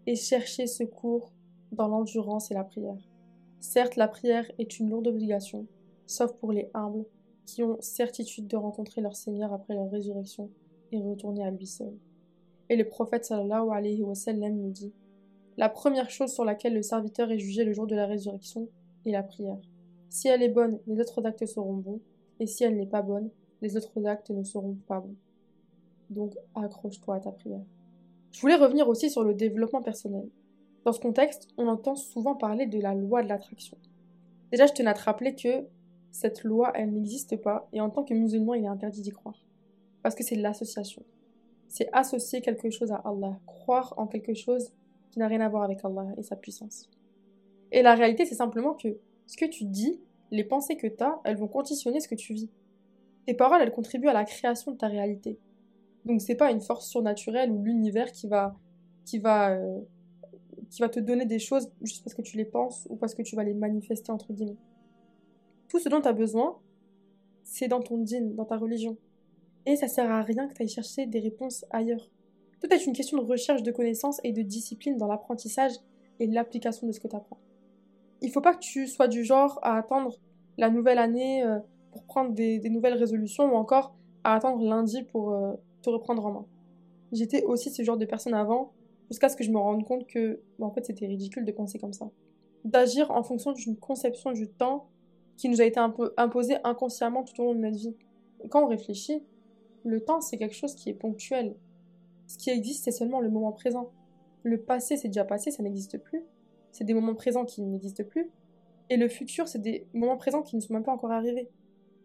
et 0.05 0.15
cherchez 0.15 0.67
secours 0.67 1.31
dans 1.71 1.87
l'endurance 1.87 2.51
et 2.51 2.53
la 2.53 2.63
prière. 2.63 2.97
Certes, 3.59 3.95
la 3.95 4.07
prière 4.07 4.49
est 4.59 4.79
une 4.79 4.89
lourde 4.89 5.07
obligation, 5.07 5.67
sauf 6.05 6.33
pour 6.33 6.51
les 6.51 6.69
humbles 6.73 7.05
qui 7.45 7.63
ont 7.63 7.77
certitude 7.81 8.47
de 8.47 8.57
rencontrer 8.57 9.01
leur 9.01 9.15
Seigneur 9.15 9.53
après 9.53 9.73
leur 9.73 9.89
résurrection 9.89 10.49
et 10.91 10.99
retourner 10.99 11.43
à 11.43 11.51
lui 11.51 11.67
seul. 11.67 11.93
Et 12.69 12.75
le 12.75 12.87
prophète 12.87 13.25
sallallahu 13.25 13.69
alayhi 13.71 14.03
wa 14.03 14.13
nous 14.33 14.71
dit 14.71 14.93
La 15.57 15.69
première 15.69 16.09
chose 16.09 16.31
sur 16.31 16.45
laquelle 16.45 16.73
le 16.73 16.81
serviteur 16.81 17.31
est 17.31 17.39
jugé 17.39 17.63
le 17.63 17.73
jour 17.73 17.87
de 17.87 17.95
la 17.95 18.05
résurrection 18.05 18.67
est 19.05 19.11
la 19.11 19.23
prière. 19.23 19.57
Si 20.09 20.27
elle 20.27 20.43
est 20.43 20.49
bonne, 20.49 20.79
les 20.87 20.99
autres 20.99 21.25
actes 21.25 21.45
seront 21.45 21.73
bons, 21.73 21.99
et 22.39 22.45
si 22.45 22.63
elle 22.63 22.77
n'est 22.77 22.85
pas 22.85 23.01
bonne, 23.01 23.29
les 23.61 23.77
autres 23.77 24.05
actes 24.05 24.29
ne 24.29 24.43
seront 24.43 24.75
pas 24.87 24.99
bons. 24.99 25.15
Donc 26.09 26.35
accroche-toi 26.55 27.15
à 27.15 27.19
ta 27.19 27.31
prière. 27.31 27.63
Je 28.31 28.41
voulais 28.41 28.55
revenir 28.55 28.87
aussi 28.89 29.09
sur 29.09 29.23
le 29.23 29.33
développement 29.33 29.81
personnel. 29.81 30.27
Dans 30.85 30.91
ce 30.91 30.99
contexte, 30.99 31.47
on 31.57 31.67
entend 31.67 31.95
souvent 31.95 32.35
parler 32.35 32.65
de 32.65 32.79
la 32.79 32.93
loi 32.93 33.23
de 33.23 33.29
l'attraction. 33.29 33.77
Déjà, 34.51 34.67
je 34.67 34.73
tenais 34.73 34.89
à 34.89 34.93
te 34.93 35.03
rappeler 35.03 35.33
que 35.33 35.65
cette 36.11 36.43
loi, 36.43 36.71
elle 36.75 36.91
n'existe 36.91 37.37
pas, 37.37 37.67
et 37.73 37.81
en 37.81 37.89
tant 37.89 38.03
que 38.03 38.13
musulman, 38.13 38.53
il 38.53 38.65
est 38.65 38.67
interdit 38.67 39.01
d'y 39.01 39.11
croire. 39.11 39.43
Parce 40.03 40.13
que 40.13 40.23
c'est 40.23 40.35
l'association. 40.35 41.03
C'est 41.69 41.89
associer 41.91 42.41
quelque 42.41 42.69
chose 42.69 42.91
à 42.91 42.97
Allah, 42.97 43.39
croire 43.47 43.93
en 43.97 44.05
quelque 44.05 44.33
chose 44.33 44.71
qui 45.11 45.19
n'a 45.19 45.27
rien 45.27 45.41
à 45.41 45.49
voir 45.49 45.63
avec 45.63 45.83
Allah 45.83 46.07
et 46.17 46.23
sa 46.23 46.35
puissance. 46.35 46.89
Et 47.73 47.81
la 47.81 47.95
réalité, 47.95 48.25
c'est 48.25 48.35
simplement 48.35 48.75
que 48.75 48.99
ce 49.25 49.35
que 49.35 49.45
tu 49.45 49.65
dis, 49.65 49.99
les 50.31 50.43
pensées 50.43 50.77
que 50.77 50.87
tu 50.87 51.03
as, 51.03 51.19
elles 51.25 51.37
vont 51.37 51.47
conditionner 51.47 51.99
ce 51.99 52.07
que 52.07 52.15
tu 52.15 52.33
vis. 52.33 52.49
Tes 53.25 53.33
paroles, 53.33 53.61
elles 53.61 53.71
contribuent 53.71 54.07
à 54.07 54.13
la 54.13 54.25
création 54.25 54.71
de 54.71 54.77
ta 54.77 54.87
réalité. 54.87 55.39
Donc 56.05 56.21
c'est 56.21 56.35
pas 56.35 56.51
une 56.51 56.61
force 56.61 56.87
surnaturelle 56.87 57.51
ou 57.51 57.63
l'univers 57.63 58.11
qui 58.11 58.27
va 58.27 58.55
qui 59.05 59.19
va 59.19 59.51
euh, 59.51 59.79
qui 60.69 60.81
va 60.81 60.89
te 60.89 60.99
donner 60.99 61.25
des 61.25 61.39
choses 61.39 61.71
juste 61.81 62.03
parce 62.03 62.13
que 62.13 62.21
tu 62.21 62.37
les 62.37 62.45
penses 62.45 62.87
ou 62.89 62.95
parce 62.95 63.15
que 63.15 63.21
tu 63.21 63.35
vas 63.35 63.43
les 63.43 63.53
manifester 63.53 64.11
entre 64.11 64.33
guillemets. 64.33 64.57
Tout 65.67 65.79
ce 65.79 65.89
dont 65.89 66.01
tu 66.01 66.07
as 66.07 66.13
besoin, 66.13 66.59
c'est 67.43 67.67
dans 67.67 67.81
ton 67.81 67.97
dîne, 67.97 68.35
dans 68.35 68.45
ta 68.45 68.57
religion. 68.57 68.97
Et 69.65 69.77
ça 69.77 69.87
sert 69.87 70.11
à 70.11 70.21
rien 70.21 70.47
que 70.47 70.53
tu 70.53 70.61
ailles 70.61 70.67
chercher 70.67 71.05
des 71.05 71.19
réponses 71.19 71.65
ailleurs. 71.71 72.09
Tout 72.59 72.71
est 72.71 72.85
une 72.85 72.93
question 72.93 73.17
de 73.17 73.23
recherche 73.23 73.63
de 73.63 73.71
connaissances 73.71 74.19
et 74.23 74.33
de 74.33 74.41
discipline 74.41 74.97
dans 74.97 75.07
l'apprentissage 75.07 75.73
et 76.19 76.27
l'application 76.27 76.85
de 76.85 76.91
ce 76.91 76.99
que 76.99 77.07
tu 77.07 77.15
apprends. 77.15 77.39
Il 78.23 78.31
faut 78.31 78.41
pas 78.41 78.53
que 78.53 78.59
tu 78.59 78.87
sois 78.87 79.07
du 79.07 79.23
genre 79.23 79.59
à 79.61 79.77
attendre 79.77 80.17
la 80.57 80.69
nouvelle 80.69 80.97
année 80.97 81.43
euh, 81.43 81.59
pour 81.91 82.03
prendre 82.05 82.33
des, 82.33 82.59
nouvelles 82.69 82.95
résolutions 82.95 83.53
ou 83.53 83.55
encore 83.55 83.95
à 84.23 84.33
attendre 84.33 84.63
lundi 84.63 85.03
pour 85.03 85.31
euh, 85.31 85.53
te 85.81 85.89
reprendre 85.89 86.25
en 86.25 86.31
main. 86.31 86.45
J'étais 87.11 87.43
aussi 87.43 87.69
ce 87.69 87.83
genre 87.83 87.97
de 87.97 88.05
personne 88.05 88.33
avant, 88.33 88.71
jusqu'à 89.09 89.29
ce 89.29 89.35
que 89.35 89.43
je 89.43 89.51
me 89.51 89.59
rende 89.59 89.85
compte 89.85 90.07
que, 90.07 90.39
bah, 90.57 90.65
en 90.65 90.71
fait, 90.71 90.85
c'était 90.85 91.05
ridicule 91.05 91.45
de 91.45 91.51
penser 91.51 91.77
comme 91.77 91.93
ça. 91.93 92.09
D'agir 92.65 93.11
en 93.11 93.23
fonction 93.23 93.51
d'une 93.51 93.77
conception 93.77 94.31
du 94.31 94.47
temps 94.47 94.87
qui 95.37 95.49
nous 95.49 95.61
a 95.61 95.65
été 95.65 95.79
imposée 96.17 96.55
inconsciemment 96.63 97.23
tout 97.23 97.39
au 97.41 97.45
long 97.45 97.55
de 97.55 97.59
notre 97.59 97.77
vie. 97.77 97.95
Quand 98.49 98.63
on 98.63 98.67
réfléchit, 98.67 99.21
le 99.83 99.99
temps, 99.99 100.21
c'est 100.21 100.37
quelque 100.37 100.55
chose 100.55 100.75
qui 100.75 100.89
est 100.89 100.93
ponctuel. 100.93 101.55
Ce 102.27 102.37
qui 102.37 102.49
existe, 102.49 102.85
c'est 102.85 102.91
seulement 102.91 103.19
le 103.19 103.29
moment 103.29 103.51
présent. 103.51 103.91
Le 104.43 104.57
passé, 104.61 104.97
c'est 104.97 105.09
déjà 105.09 105.25
passé, 105.25 105.51
ça 105.51 105.61
n'existe 105.61 105.97
plus. 105.97 106.23
C'est 106.73 106.83
des 106.83 106.93
moments 106.93 107.15
présents 107.15 107.45
qui 107.45 107.61
n'existent 107.61 108.03
plus. 108.03 108.29
Et 108.89 108.97
le 108.97 109.07
futur, 109.07 109.47
c'est 109.47 109.61
des 109.61 109.87
moments 109.93 110.17
présents 110.17 110.41
qui 110.41 110.57
ne 110.57 110.61
sont 110.61 110.73
même 110.73 110.83
pas 110.83 110.91
encore 110.91 111.11
arrivés. 111.11 111.49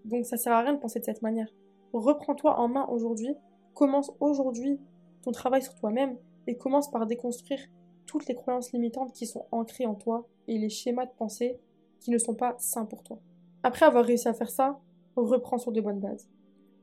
Donc 0.04 0.26
ça 0.26 0.37
sert 0.37 0.52
à 0.52 0.60
rien 0.60 0.75
de 0.75 0.78
penser 0.78 1.00
de 1.00 1.04
cette 1.04 1.22
manière. 1.22 1.48
Reprends-toi 1.92 2.56
en 2.60 2.68
main 2.68 2.87
aujourd'hui 2.87 3.34
Commence 3.75 4.10
aujourd'hui 4.18 4.80
ton 5.22 5.30
travail 5.30 5.62
sur 5.62 5.74
toi-même 5.76 6.16
et 6.48 6.57
commence 6.57 6.90
par 6.90 7.07
déconstruire 7.07 7.61
toutes 8.07 8.26
les 8.26 8.35
croyances 8.35 8.72
limitantes 8.72 9.12
qui 9.12 9.24
sont 9.24 9.46
ancrées 9.52 9.87
en 9.87 9.94
toi 9.94 10.26
et 10.48 10.59
les 10.59 10.68
schémas 10.68 11.07
de 11.07 11.12
pensée 11.16 11.61
qui 12.00 12.11
ne 12.11 12.18
sont 12.18 12.35
pas 12.35 12.57
sains 12.59 12.87
pour 12.87 13.02
toi. 13.04 13.20
Après 13.62 13.87
avoir 13.87 14.04
réussi 14.04 14.26
à 14.26 14.35
faire 14.35 14.50
ça, 14.50 14.81
reprends 15.14 15.59
sur 15.59 15.72
de 15.72 15.81
bonnes 15.81 16.00
bases. 16.00 16.28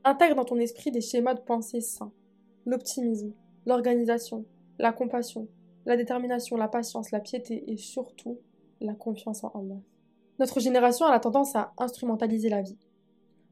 Intègre 0.04 0.36
dans 0.36 0.44
ton 0.44 0.58
esprit 0.58 0.90
des 0.90 1.00
schémas 1.00 1.34
de 1.34 1.40
pensée 1.40 1.80
sains. 1.80 2.12
L'optimisme, 2.64 3.32
l'organisation, 3.66 4.44
la 4.78 4.92
compassion, 4.92 5.48
la 5.86 5.96
détermination, 5.96 6.56
la 6.56 6.68
patience, 6.68 7.12
la 7.12 7.20
piété 7.20 7.64
et 7.70 7.76
surtout 7.76 8.38
la 8.80 8.94
confiance 8.94 9.44
en 9.44 9.48
Allah. 9.48 9.80
Notre 10.38 10.60
génération 10.60 11.06
a 11.06 11.10
la 11.10 11.20
tendance 11.20 11.56
à 11.56 11.72
instrumentaliser 11.78 12.50
la 12.50 12.60
vie. 12.60 12.76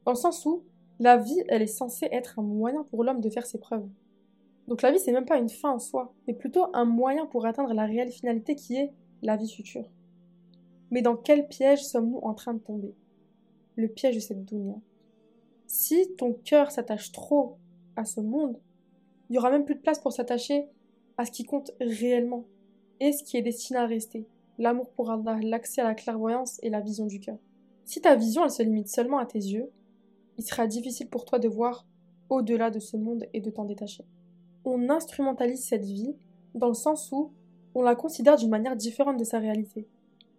Dans 0.04 0.12
le 0.12 0.18
sens 0.18 0.44
où 0.44 0.64
la 0.98 1.16
vie, 1.16 1.42
elle 1.48 1.62
est 1.62 1.66
censée 1.66 2.08
être 2.12 2.38
un 2.38 2.42
moyen 2.42 2.82
pour 2.84 3.04
l'homme 3.04 3.20
de 3.20 3.30
faire 3.30 3.46
ses 3.46 3.58
preuves. 3.58 3.88
Donc 4.68 4.82
la 4.82 4.90
vie, 4.90 4.98
c'est 4.98 5.12
même 5.12 5.26
pas 5.26 5.38
une 5.38 5.48
fin 5.48 5.70
en 5.70 5.78
soi, 5.78 6.12
mais 6.26 6.34
plutôt 6.34 6.66
un 6.74 6.84
moyen 6.84 7.26
pour 7.26 7.46
atteindre 7.46 7.72
la 7.72 7.86
réelle 7.86 8.10
finalité 8.10 8.54
qui 8.54 8.76
est 8.76 8.92
la 9.22 9.36
vie 9.36 9.50
future. 9.50 9.88
Mais 10.90 11.02
dans 11.02 11.16
quel 11.16 11.48
piège 11.48 11.84
sommes-nous 11.84 12.18
en 12.18 12.34
train 12.34 12.54
de 12.54 12.58
tomber? 12.58 12.94
Le 13.76 13.88
piège 13.88 14.16
de 14.16 14.20
cette 14.20 14.44
dunya. 14.44 14.76
Si 15.66 16.14
ton 16.16 16.32
cœur 16.32 16.70
s'attache 16.70 17.12
trop 17.12 17.56
à 17.96 18.04
ce 18.04 18.20
monde, 18.20 18.58
il 19.28 19.32
n'y 19.32 19.38
aura 19.38 19.50
même 19.50 19.64
plus 19.64 19.74
de 19.74 19.80
place 19.80 19.98
pour 19.98 20.12
s'attacher 20.12 20.68
à 21.16 21.24
ce 21.24 21.30
qui 21.30 21.44
compte 21.44 21.72
réellement 21.80 22.44
et 23.00 23.12
ce 23.12 23.22
qui 23.22 23.36
est 23.36 23.42
destiné 23.42 23.78
à 23.78 23.86
rester. 23.86 24.26
L'amour 24.58 24.90
pour 24.90 25.10
Allah, 25.10 25.38
l'accès 25.42 25.80
à 25.80 25.84
la 25.84 25.94
clairvoyance 25.94 26.58
et 26.62 26.70
la 26.70 26.80
vision 26.80 27.06
du 27.06 27.20
cœur. 27.20 27.38
Si 27.84 28.00
ta 28.00 28.14
vision, 28.14 28.44
elle 28.44 28.50
se 28.50 28.62
limite 28.62 28.88
seulement 28.88 29.18
à 29.18 29.26
tes 29.26 29.38
yeux, 29.38 29.70
il 30.38 30.44
sera 30.44 30.66
difficile 30.66 31.08
pour 31.08 31.24
toi 31.24 31.38
de 31.38 31.48
voir 31.48 31.86
au-delà 32.28 32.70
de 32.70 32.78
ce 32.78 32.96
monde 32.96 33.26
et 33.32 33.40
de 33.40 33.50
t'en 33.50 33.64
détacher. 33.64 34.04
On 34.64 34.88
instrumentalise 34.88 35.64
cette 35.64 35.84
vie 35.84 36.14
dans 36.54 36.68
le 36.68 36.74
sens 36.74 37.10
où 37.12 37.32
on 37.74 37.82
la 37.82 37.94
considère 37.94 38.36
d'une 38.36 38.50
manière 38.50 38.76
différente 38.76 39.18
de 39.18 39.24
sa 39.24 39.38
réalité. 39.38 39.86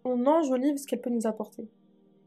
On 0.04 0.26
enjolive 0.26 0.76
ce 0.78 0.86
qu'elle 0.86 1.00
peut 1.00 1.10
nous 1.10 1.26
apporter. 1.26 1.68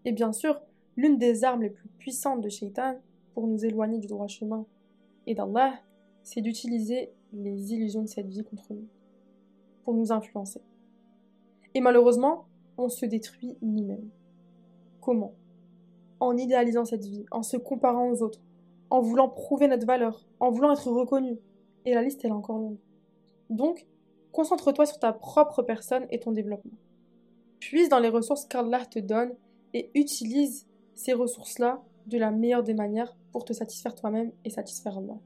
Et 0.05 0.11
bien 0.11 0.31
sûr, 0.31 0.61
l'une 0.95 1.17
des 1.17 1.43
armes 1.43 1.63
les 1.63 1.69
plus 1.69 1.89
puissantes 1.97 2.41
de 2.41 2.49
Shaitan 2.49 2.95
pour 3.33 3.47
nous 3.47 3.65
éloigner 3.65 3.97
du 3.97 4.07
droit 4.07 4.27
chemin 4.27 4.65
et 5.27 5.35
d'Allah, 5.35 5.73
c'est 6.23 6.41
d'utiliser 6.41 7.11
les 7.33 7.73
illusions 7.73 8.01
de 8.01 8.07
cette 8.07 8.29
vie 8.29 8.43
contre 8.43 8.73
nous, 8.73 8.87
pour 9.83 9.93
nous 9.93 10.11
influencer. 10.11 10.61
Et 11.73 11.81
malheureusement, 11.81 12.45
on 12.77 12.89
se 12.89 13.05
détruit 13.05 13.57
nous-mêmes. 13.61 14.09
Comment? 15.01 15.33
En 16.19 16.35
idéalisant 16.37 16.85
cette 16.85 17.05
vie, 17.05 17.25
en 17.31 17.43
se 17.43 17.57
comparant 17.57 18.09
aux 18.09 18.21
autres, 18.23 18.41
en 18.89 19.01
voulant 19.01 19.29
prouver 19.29 19.67
notre 19.67 19.85
valeur, 19.85 20.25
en 20.39 20.49
voulant 20.49 20.71
être 20.73 20.89
reconnu. 20.89 21.37
Et 21.85 21.93
la 21.93 22.01
liste, 22.01 22.25
est 22.25 22.31
encore 22.31 22.57
longue. 22.57 22.77
Donc, 23.49 23.85
concentre-toi 24.31 24.85
sur 24.85 24.99
ta 24.99 25.13
propre 25.13 25.63
personne 25.63 26.05
et 26.09 26.19
ton 26.19 26.31
développement. 26.31 26.77
Puise 27.59 27.89
dans 27.89 27.99
les 27.99 28.09
ressources 28.09 28.45
qu'Allah 28.45 28.85
te 28.85 28.99
donne 28.99 29.33
et 29.73 29.91
utilise 29.93 30.67
ces 30.95 31.13
ressources-là 31.13 31.81
de 32.07 32.17
la 32.17 32.31
meilleure 32.31 32.63
des 32.63 32.73
manières 32.73 33.15
pour 33.31 33.45
te 33.45 33.53
satisfaire 33.53 33.95
toi-même 33.95 34.31
et 34.43 34.49
satisfaire 34.49 34.97
Allah. 34.97 35.19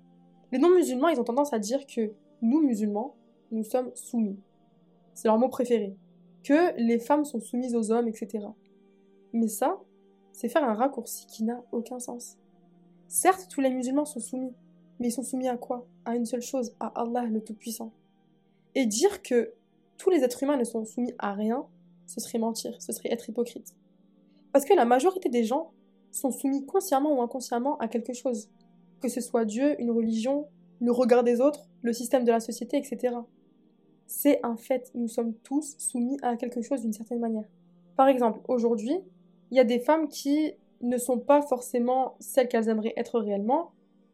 Les 0.54 0.60
non-musulmans, 0.60 1.08
ils 1.08 1.20
ont 1.20 1.24
tendance 1.24 1.52
à 1.52 1.58
dire 1.58 1.84
que 1.88 2.14
nous, 2.44 2.62
musulmans, 2.62 3.16
nous 3.50 3.64
sommes 3.64 3.90
soumis. 3.96 4.38
C'est 5.16 5.28
leur 5.28 5.40
mot 5.40 5.50
préféré. 5.50 5.96
Que 6.44 6.80
les 6.80 7.00
femmes 7.00 7.26
sont 7.26 7.40
soumises 7.40 7.74
aux 7.74 7.92
hommes, 7.92 8.08
etc. 8.08 8.46
Mais 9.34 9.48
ça, 9.48 9.82
c'est 10.32 10.50
faire 10.50 10.64
un 10.64 10.76
raccourci 10.76 11.26
qui 11.26 11.44
n'a 11.44 11.64
aucun 11.72 11.98
sens. 11.98 12.38
Certes, 13.08 13.48
tous 13.50 13.62
les 13.62 13.72
musulmans 13.72 14.06
sont 14.06 14.20
soumis, 14.20 14.54
mais 15.00 15.08
ils 15.08 15.12
sont 15.12 15.24
soumis 15.24 15.48
à 15.48 15.58
quoi? 15.58 15.88
À 16.06 16.16
une 16.16 16.28
seule 16.28 16.44
chose, 16.44 16.76
à 16.80 17.02
Allah 17.02 17.24
le 17.24 17.44
Tout-Puissant. 17.44 17.92
Et 18.76 18.86
dire 18.86 19.24
que 19.24 19.54
tous 19.98 20.12
les 20.12 20.24
êtres 20.24 20.44
humains 20.44 20.58
ne 20.58 20.66
sont 20.66 20.86
soumis 20.86 21.16
à 21.18 21.34
rien, 21.34 21.66
ce 22.06 22.20
serait 22.20 22.38
mentir, 22.38 22.80
ce 22.80 22.92
serait 22.92 23.12
être 23.12 23.28
hypocrite. 23.28 23.76
Parce 24.52 24.66
que 24.66 24.76
la 24.76 24.86
majorité 24.86 25.30
des 25.30 25.46
gens 25.46 25.72
sont 26.12 26.30
soumis 26.30 26.64
consciemment 26.64 27.18
ou 27.18 27.24
inconsciemment 27.24 27.80
à 27.80 27.88
quelque 27.88 28.14
chose, 28.14 28.50
que 29.04 29.10
ce 29.10 29.22
soit 29.22 29.44
Dieu, 29.44 29.80
une 29.82 29.92
religion, 29.92 30.48
le 30.80 30.92
regard 30.92 31.24
des 31.24 31.42
autres, 31.42 31.68
le 31.82 31.92
système 31.92 32.24
de 32.24 32.32
la 32.32 32.40
société, 32.40 32.78
etc. 32.78 33.18
C'est 34.08 34.40
un 34.44 34.56
fait, 34.56 34.92
nous 34.96 35.10
sommes 35.10 35.34
tous 35.44 35.76
soumis 35.78 36.18
à 36.22 36.38
quelque 36.38 36.62
chose 36.62 36.82
d'une 36.82 36.94
certaine 36.94 37.20
manière. 37.20 37.44
Par 37.98 38.08
exemple, 38.08 38.40
aujourd'hui, 38.48 38.98
il 39.52 39.58
y 39.58 39.60
a 39.60 39.66
des 39.66 39.80
femmes 39.80 40.08
qui 40.08 40.54
ne 40.82 40.98
sont 40.98 41.20
pas 41.20 41.42
forcément 41.42 42.16
celles 42.20 42.48
qu'elles 42.48 42.70
aimeraient 42.70 42.94
être 42.96 43.20
réellement 43.20 43.72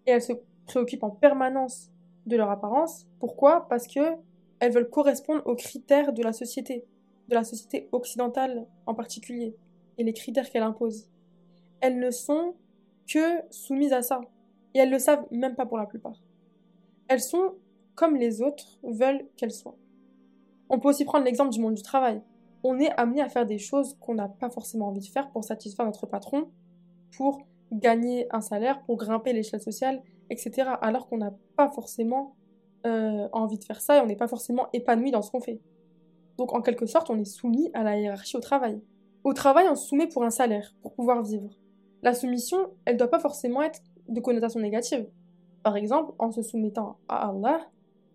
et 0.08 0.12
elles 0.12 0.21
se 0.21 0.34
préoccupent 0.65 1.04
en 1.04 1.12
permanence 1.12 1.91
de 2.25 2.36
leur 2.36 2.49
apparence. 2.49 3.08
Pourquoi? 3.19 3.67
Parce 3.69 3.88
que 3.88 4.15
elles 4.60 4.73
veulent 4.73 4.89
correspondre 4.89 5.41
aux 5.45 5.56
critères 5.56 6.13
de 6.13 6.23
la 6.23 6.34
société, 6.34 6.84
de 7.28 7.36
la 7.36 7.43
société 7.43 7.88
occidentale 7.91 8.65
en 8.88 8.95
particulier, 8.95 9.56
et 9.97 10.04
les 10.04 10.13
critères 10.13 10.49
qu'elle 10.49 10.63
impose. 10.63 11.08
Elles 11.80 11.99
ne 11.99 12.12
sont 12.12 12.56
que 13.08 13.41
soumises 13.52 13.93
à 13.93 14.02
ça, 14.02 14.21
et 14.73 14.79
elles 14.79 14.89
le 14.89 14.99
savent 14.99 15.25
même 15.32 15.55
pas 15.55 15.65
pour 15.65 15.77
la 15.77 15.86
plupart. 15.86 16.21
Elles 17.08 17.21
sont 17.21 17.55
comme 17.95 18.15
les 18.15 18.41
autres 18.41 18.79
veulent 18.84 19.27
qu'elles 19.36 19.51
soient. 19.51 19.75
On 20.69 20.79
peut 20.79 20.89
aussi 20.89 21.03
prendre 21.03 21.25
l'exemple 21.25 21.51
du 21.51 21.60
monde 21.60 21.73
du 21.73 21.82
travail. 21.82 22.21
on 22.63 22.79
est 22.79 22.91
amené 22.97 23.21
à 23.21 23.29
faire 23.29 23.45
des 23.45 23.58
choses 23.58 23.97
qu'on 23.99 24.15
n'a 24.15 24.27
pas 24.27 24.49
forcément 24.49 24.89
envie 24.89 24.99
de 24.99 25.05
faire 25.05 25.32
pour 25.32 25.43
satisfaire 25.43 25.86
notre 25.86 26.05
patron, 26.05 26.49
pour 27.15 27.41
gagner 27.71 28.27
un 28.32 28.41
salaire, 28.41 28.82
pour 28.84 28.97
grimper 28.97 29.34
l'échelle 29.34 29.62
sociale, 29.62 30.01
etc. 30.29 30.71
Alors 30.82 31.08
qu'on 31.08 31.17
n'a 31.17 31.34
pas 31.55 31.69
forcément 31.69 32.36
euh, 32.86 33.27
envie 33.34 33.58
de 33.58 33.63
faire 33.63 33.82
ça 33.82 33.97
et 33.97 34.01
on 34.01 34.05
n'est 34.05 34.15
pas 34.15 34.27
forcément 34.27 34.67
épanoui 34.73 35.12
dans 35.12 35.21
ce 35.21 35.32
qu'on 35.32 35.41
fait. 35.41 35.60
Donc 36.38 36.53
en 36.53 36.62
quelque 36.62 36.86
sorte, 36.86 37.10
on 37.10 37.17
est 37.17 37.25
soumis 37.25 37.69
à 37.73 37.84
la 37.84 37.97
hiérarchie 37.97 38.38
au 38.38 38.41
travail. 38.41 38.82
Au 39.23 39.34
travail, 39.34 39.67
on 39.69 39.75
se 39.75 39.88
soumet 39.88 40.08
pour 40.08 40.23
un 40.23 40.29
salaire, 40.29 40.73
pour 40.82 40.93
pouvoir 40.93 41.21
vivre. 41.21 41.49
La 42.01 42.13
soumission, 42.13 42.71
elle 42.86 42.93
ne 42.93 42.99
doit 42.99 43.10
pas 43.10 43.19
forcément 43.19 43.62
être 43.62 43.82
de 44.09 44.19
connotation 44.19 44.59
négative. 44.59 45.07
Par 45.63 45.75
exemple, 45.75 46.13
en 46.19 46.31
se 46.31 46.41
soumettant 46.41 46.97
à 47.07 47.29
Allah, 47.29 47.67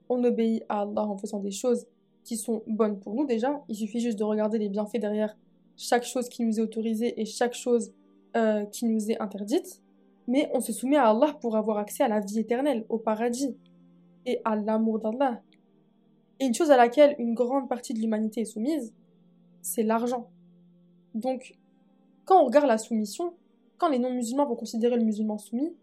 on 0.09 0.23
obéit 0.25 0.65
à 0.69 0.83
Allah 0.83 1.03
en 1.03 1.17
faisant 1.17 1.41
des 1.41 1.51
choses 1.51 1.87
qui 2.25 2.37
sont 2.37 2.63
bonnes 2.67 2.99
pour 2.99 3.15
nous 3.15 3.27
déjà. 3.27 3.63
Il 3.69 3.77
suffit 3.77 4.01
juste 4.01 4.19
de 4.19 4.25
regarder 4.25 4.59
les 4.59 4.69
bienfaits 4.69 4.99
derrière 4.99 5.37
chaque 5.77 6.05
chose 6.05 6.29
qui 6.29 6.43
nous 6.43 6.59
est 6.59 6.63
autorisée 6.63 7.21
et 7.21 7.25
chaque 7.25 7.55
chose 7.55 7.93
euh, 8.37 8.65
qui 8.67 8.87
nous 8.87 9.11
est 9.11 9.21
interdite. 9.21 9.83
Mais 10.27 10.51
on 10.55 10.61
se 10.61 10.73
soumet 10.73 10.97
à 10.97 11.11
Allah 11.11 11.37
pour 11.41 11.57
avoir 11.57 11.79
accès 11.79 12.03
à 12.03 12.09
la 12.09 12.21
vie 12.21 12.39
éternelle, 12.39 12.87
au 12.89 12.99
paradis 12.99 13.57
et 14.25 14.41
à 14.45 14.57
l'amour 14.57 14.99
d'Allah. 14.99 15.43
Et 16.41 16.47
une 16.47 16.55
chose 16.55 16.71
à 16.71 16.77
laquelle 16.77 17.15
une 17.19 17.35
grande 17.35 17.69
partie 17.69 17.93
de 17.93 17.99
l'humanité 17.99 18.41
est 18.41 18.47
soumise, 18.47 18.95
c'est 19.61 19.83
l'argent. 19.83 20.29
Donc, 21.15 21.55
quand 22.25 22.43
on 22.43 22.47
regarde 22.47 22.67
la 22.67 22.79
soumission, 22.79 23.35
quand 23.79 23.89
les 23.89 23.99
non-musulmans 23.99 24.47
vont 24.47 24.57
considérer 24.57 24.97
le 24.97 25.05
musulman 25.05 25.39
soumis, 25.39 25.75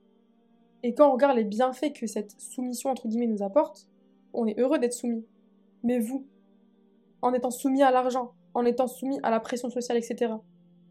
et 0.83 0.93
quand 0.93 1.09
on 1.09 1.13
regarde 1.13 1.37
les 1.37 1.43
bienfaits 1.43 1.93
que 1.93 2.07
cette 2.07 2.39
soumission 2.39 2.89
entre 2.89 3.07
guillemets 3.07 3.27
nous 3.27 3.43
apporte, 3.43 3.87
on 4.33 4.47
est 4.47 4.59
heureux 4.59 4.79
d'être 4.79 4.93
soumis. 4.93 5.25
Mais 5.83 5.99
vous, 5.99 6.25
en 7.21 7.33
étant 7.33 7.51
soumis 7.51 7.83
à 7.83 7.91
l'argent, 7.91 8.33
en 8.53 8.65
étant 8.65 8.87
soumis 8.87 9.19
à 9.23 9.29
la 9.29 9.39
pression 9.39 9.69
sociale, 9.69 9.97
etc., 9.97 10.33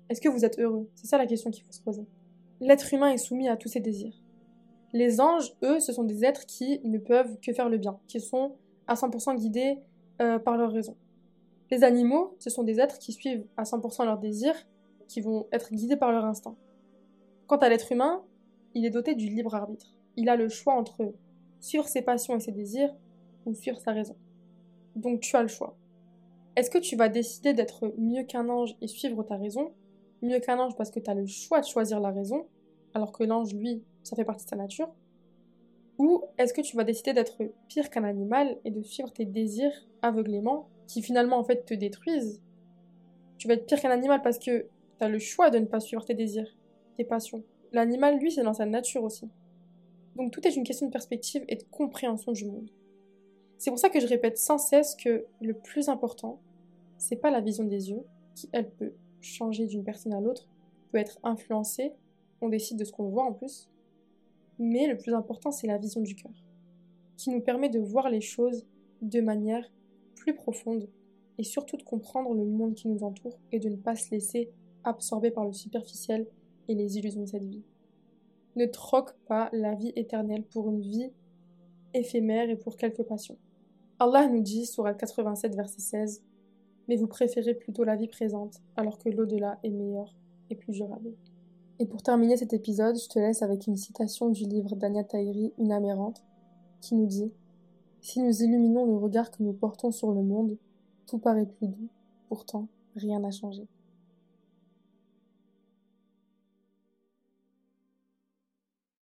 est-ce 0.08 0.20
que 0.20 0.28
vous 0.28 0.44
êtes 0.44 0.58
heureux? 0.58 0.88
C'est 0.94 1.06
ça 1.06 1.18
la 1.18 1.26
question 1.26 1.50
qu'il 1.50 1.64
faut 1.64 1.72
se 1.72 1.80
poser. 1.80 2.04
L'être 2.60 2.92
humain 2.92 3.10
est 3.10 3.18
soumis 3.18 3.48
à 3.48 3.56
tous 3.56 3.68
ses 3.68 3.80
désirs. 3.80 4.20
Les 4.92 5.20
anges, 5.20 5.54
eux, 5.62 5.78
ce 5.78 5.92
sont 5.92 6.02
des 6.02 6.24
êtres 6.24 6.46
qui 6.46 6.80
ne 6.82 6.98
peuvent 6.98 7.38
que 7.40 7.52
faire 7.52 7.68
le 7.68 7.78
bien, 7.78 7.98
qui 8.08 8.20
sont 8.20 8.56
à 8.88 8.94
100% 8.94 9.36
guidés 9.36 9.78
euh, 10.20 10.38
par 10.40 10.56
leur 10.56 10.72
raison. 10.72 10.96
Les 11.70 11.84
animaux, 11.84 12.34
ce 12.40 12.50
sont 12.50 12.64
des 12.64 12.80
êtres 12.80 12.98
qui 12.98 13.12
suivent 13.12 13.46
à 13.56 13.62
100% 13.62 14.04
leurs 14.04 14.18
désirs, 14.18 14.56
qui 15.06 15.20
vont 15.20 15.46
être 15.52 15.72
guidés 15.72 15.96
par 15.96 16.10
leur 16.10 16.24
instinct. 16.24 16.56
Quant 17.46 17.58
à 17.58 17.68
l'être 17.68 17.92
humain, 17.92 18.22
il 18.74 18.84
est 18.84 18.90
doté 18.90 19.14
du 19.14 19.28
libre 19.28 19.54
arbitre. 19.54 19.94
Il 20.16 20.28
a 20.28 20.36
le 20.36 20.48
choix 20.48 20.74
entre 20.74 21.12
suivre 21.60 21.86
ses 21.86 22.02
passions 22.02 22.36
et 22.36 22.40
ses 22.40 22.52
désirs 22.52 22.94
ou 23.46 23.54
suivre 23.54 23.78
sa 23.78 23.92
raison. 23.92 24.16
Donc 24.96 25.20
tu 25.20 25.36
as 25.36 25.42
le 25.42 25.48
choix. 25.48 25.76
Est-ce 26.56 26.70
que 26.70 26.78
tu 26.78 26.96
vas 26.96 27.08
décider 27.08 27.54
d'être 27.54 27.92
mieux 27.96 28.24
qu'un 28.24 28.48
ange 28.48 28.76
et 28.80 28.88
suivre 28.88 29.22
ta 29.22 29.36
raison? 29.36 29.72
Mieux 30.22 30.40
qu'un 30.40 30.58
ange 30.58 30.76
parce 30.76 30.90
que 30.90 31.00
tu 31.00 31.10
as 31.10 31.14
le 31.14 31.26
choix 31.26 31.60
de 31.60 31.66
choisir 31.66 32.00
la 32.00 32.10
raison, 32.10 32.46
alors 32.92 33.12
que 33.12 33.24
l'ange, 33.24 33.54
lui, 33.54 33.82
ça 34.02 34.16
fait 34.16 34.24
partie 34.24 34.44
de 34.44 34.50
sa 34.50 34.56
nature? 34.56 34.92
Ou 35.98 36.22
est-ce 36.38 36.52
que 36.52 36.60
tu 36.60 36.76
vas 36.76 36.84
décider 36.84 37.12
d'être 37.12 37.42
pire 37.68 37.90
qu'un 37.90 38.04
animal 38.04 38.58
et 38.64 38.70
de 38.70 38.82
suivre 38.82 39.12
tes 39.12 39.24
désirs 39.24 39.86
aveuglément, 40.02 40.68
qui 40.86 41.02
finalement 41.02 41.38
en 41.38 41.44
fait 41.44 41.64
te 41.64 41.74
détruisent? 41.74 42.42
Tu 43.38 43.48
vas 43.48 43.54
être 43.54 43.66
pire 43.66 43.80
qu'un 43.80 43.90
animal 43.90 44.22
parce 44.22 44.38
que 44.38 44.66
tu 44.98 45.04
as 45.04 45.08
le 45.08 45.18
choix 45.18 45.50
de 45.50 45.58
ne 45.58 45.66
pas 45.66 45.80
suivre 45.80 46.04
tes 46.04 46.14
désirs, 46.14 46.56
tes 46.96 47.04
passions. 47.04 47.42
L'animal, 47.72 48.18
lui, 48.18 48.32
c'est 48.32 48.42
dans 48.42 48.54
sa 48.54 48.66
nature 48.66 49.04
aussi. 49.04 49.28
Donc 50.16 50.32
tout 50.32 50.46
est 50.46 50.56
une 50.56 50.64
question 50.64 50.86
de 50.86 50.92
perspective 50.92 51.44
et 51.48 51.56
de 51.56 51.64
compréhension 51.70 52.32
du 52.32 52.44
monde. 52.44 52.70
C'est 53.58 53.70
pour 53.70 53.78
ça 53.78 53.90
que 53.90 54.00
je 54.00 54.06
répète 54.06 54.38
sans 54.38 54.58
cesse 54.58 54.96
que 54.96 55.26
le 55.40 55.54
plus 55.54 55.88
important, 55.88 56.40
c'est 56.98 57.16
pas 57.16 57.30
la 57.30 57.40
vision 57.40 57.64
des 57.64 57.90
yeux, 57.90 58.02
qui 58.34 58.48
elle 58.52 58.70
peut 58.70 58.94
changer 59.20 59.66
d'une 59.66 59.84
personne 59.84 60.12
à 60.12 60.20
l'autre, 60.20 60.48
peut 60.90 60.98
être 60.98 61.18
influencée, 61.22 61.92
on 62.40 62.48
décide 62.48 62.78
de 62.78 62.84
ce 62.84 62.92
qu'on 62.92 63.08
voit 63.08 63.24
en 63.24 63.32
plus, 63.32 63.68
mais 64.58 64.86
le 64.86 64.96
plus 64.96 65.14
important, 65.14 65.50
c'est 65.50 65.66
la 65.66 65.78
vision 65.78 66.00
du 66.00 66.14
cœur, 66.14 66.32
qui 67.16 67.30
nous 67.30 67.40
permet 67.40 67.68
de 67.68 67.78
voir 67.78 68.10
les 68.10 68.20
choses 68.20 68.66
de 69.02 69.20
manière 69.20 69.70
plus 70.14 70.34
profonde 70.34 70.88
et 71.38 71.44
surtout 71.44 71.76
de 71.76 71.82
comprendre 71.82 72.34
le 72.34 72.44
monde 72.44 72.74
qui 72.74 72.88
nous 72.88 73.02
entoure 73.02 73.38
et 73.52 73.58
de 73.58 73.68
ne 73.68 73.76
pas 73.76 73.96
se 73.96 74.10
laisser 74.10 74.50
absorber 74.84 75.30
par 75.30 75.44
le 75.44 75.52
superficiel 75.52 76.26
et 76.70 76.74
les 76.76 76.98
illusions 76.98 77.22
de 77.22 77.26
cette 77.26 77.44
vie. 77.44 77.64
Ne 78.54 78.66
troque 78.66 79.16
pas 79.26 79.50
la 79.52 79.74
vie 79.74 79.92
éternelle 79.96 80.44
pour 80.44 80.70
une 80.70 80.80
vie 80.80 81.10
éphémère 81.94 82.48
et 82.48 82.56
pour 82.56 82.76
quelques 82.76 83.02
passions. 83.02 83.36
Allah 83.98 84.28
nous 84.28 84.40
dit, 84.40 84.66
sur 84.66 84.84
87, 84.84 85.56
verset 85.56 85.80
16, 85.80 86.22
Mais 86.88 86.94
vous 86.94 87.08
préférez 87.08 87.54
plutôt 87.54 87.82
la 87.82 87.96
vie 87.96 88.06
présente, 88.06 88.62
alors 88.76 88.98
que 88.98 89.08
l'au-delà 89.08 89.58
est 89.64 89.70
meilleur 89.70 90.14
et 90.48 90.54
plus 90.54 90.72
durable. 90.72 91.12
Et 91.80 91.86
pour 91.86 92.02
terminer 92.02 92.36
cet 92.36 92.52
épisode, 92.52 92.96
je 92.96 93.08
te 93.08 93.18
laisse 93.18 93.42
avec 93.42 93.66
une 93.66 93.76
citation 93.76 94.28
du 94.28 94.44
livre 94.44 94.76
d'Anya 94.76 95.02
Tahiri, 95.02 95.52
Une 95.58 95.72
amérante, 95.72 96.22
qui 96.80 96.94
nous 96.94 97.06
dit 97.06 97.32
Si 98.00 98.22
nous 98.22 98.42
illuminons 98.42 98.86
le 98.86 98.96
regard 98.96 99.32
que 99.32 99.42
nous 99.42 99.52
portons 99.52 99.90
sur 99.90 100.12
le 100.12 100.22
monde, 100.22 100.56
tout 101.06 101.18
paraît 101.18 101.46
plus 101.46 101.66
doux, 101.66 101.88
pourtant 102.28 102.68
rien 102.94 103.18
n'a 103.18 103.32
changé. 103.32 103.66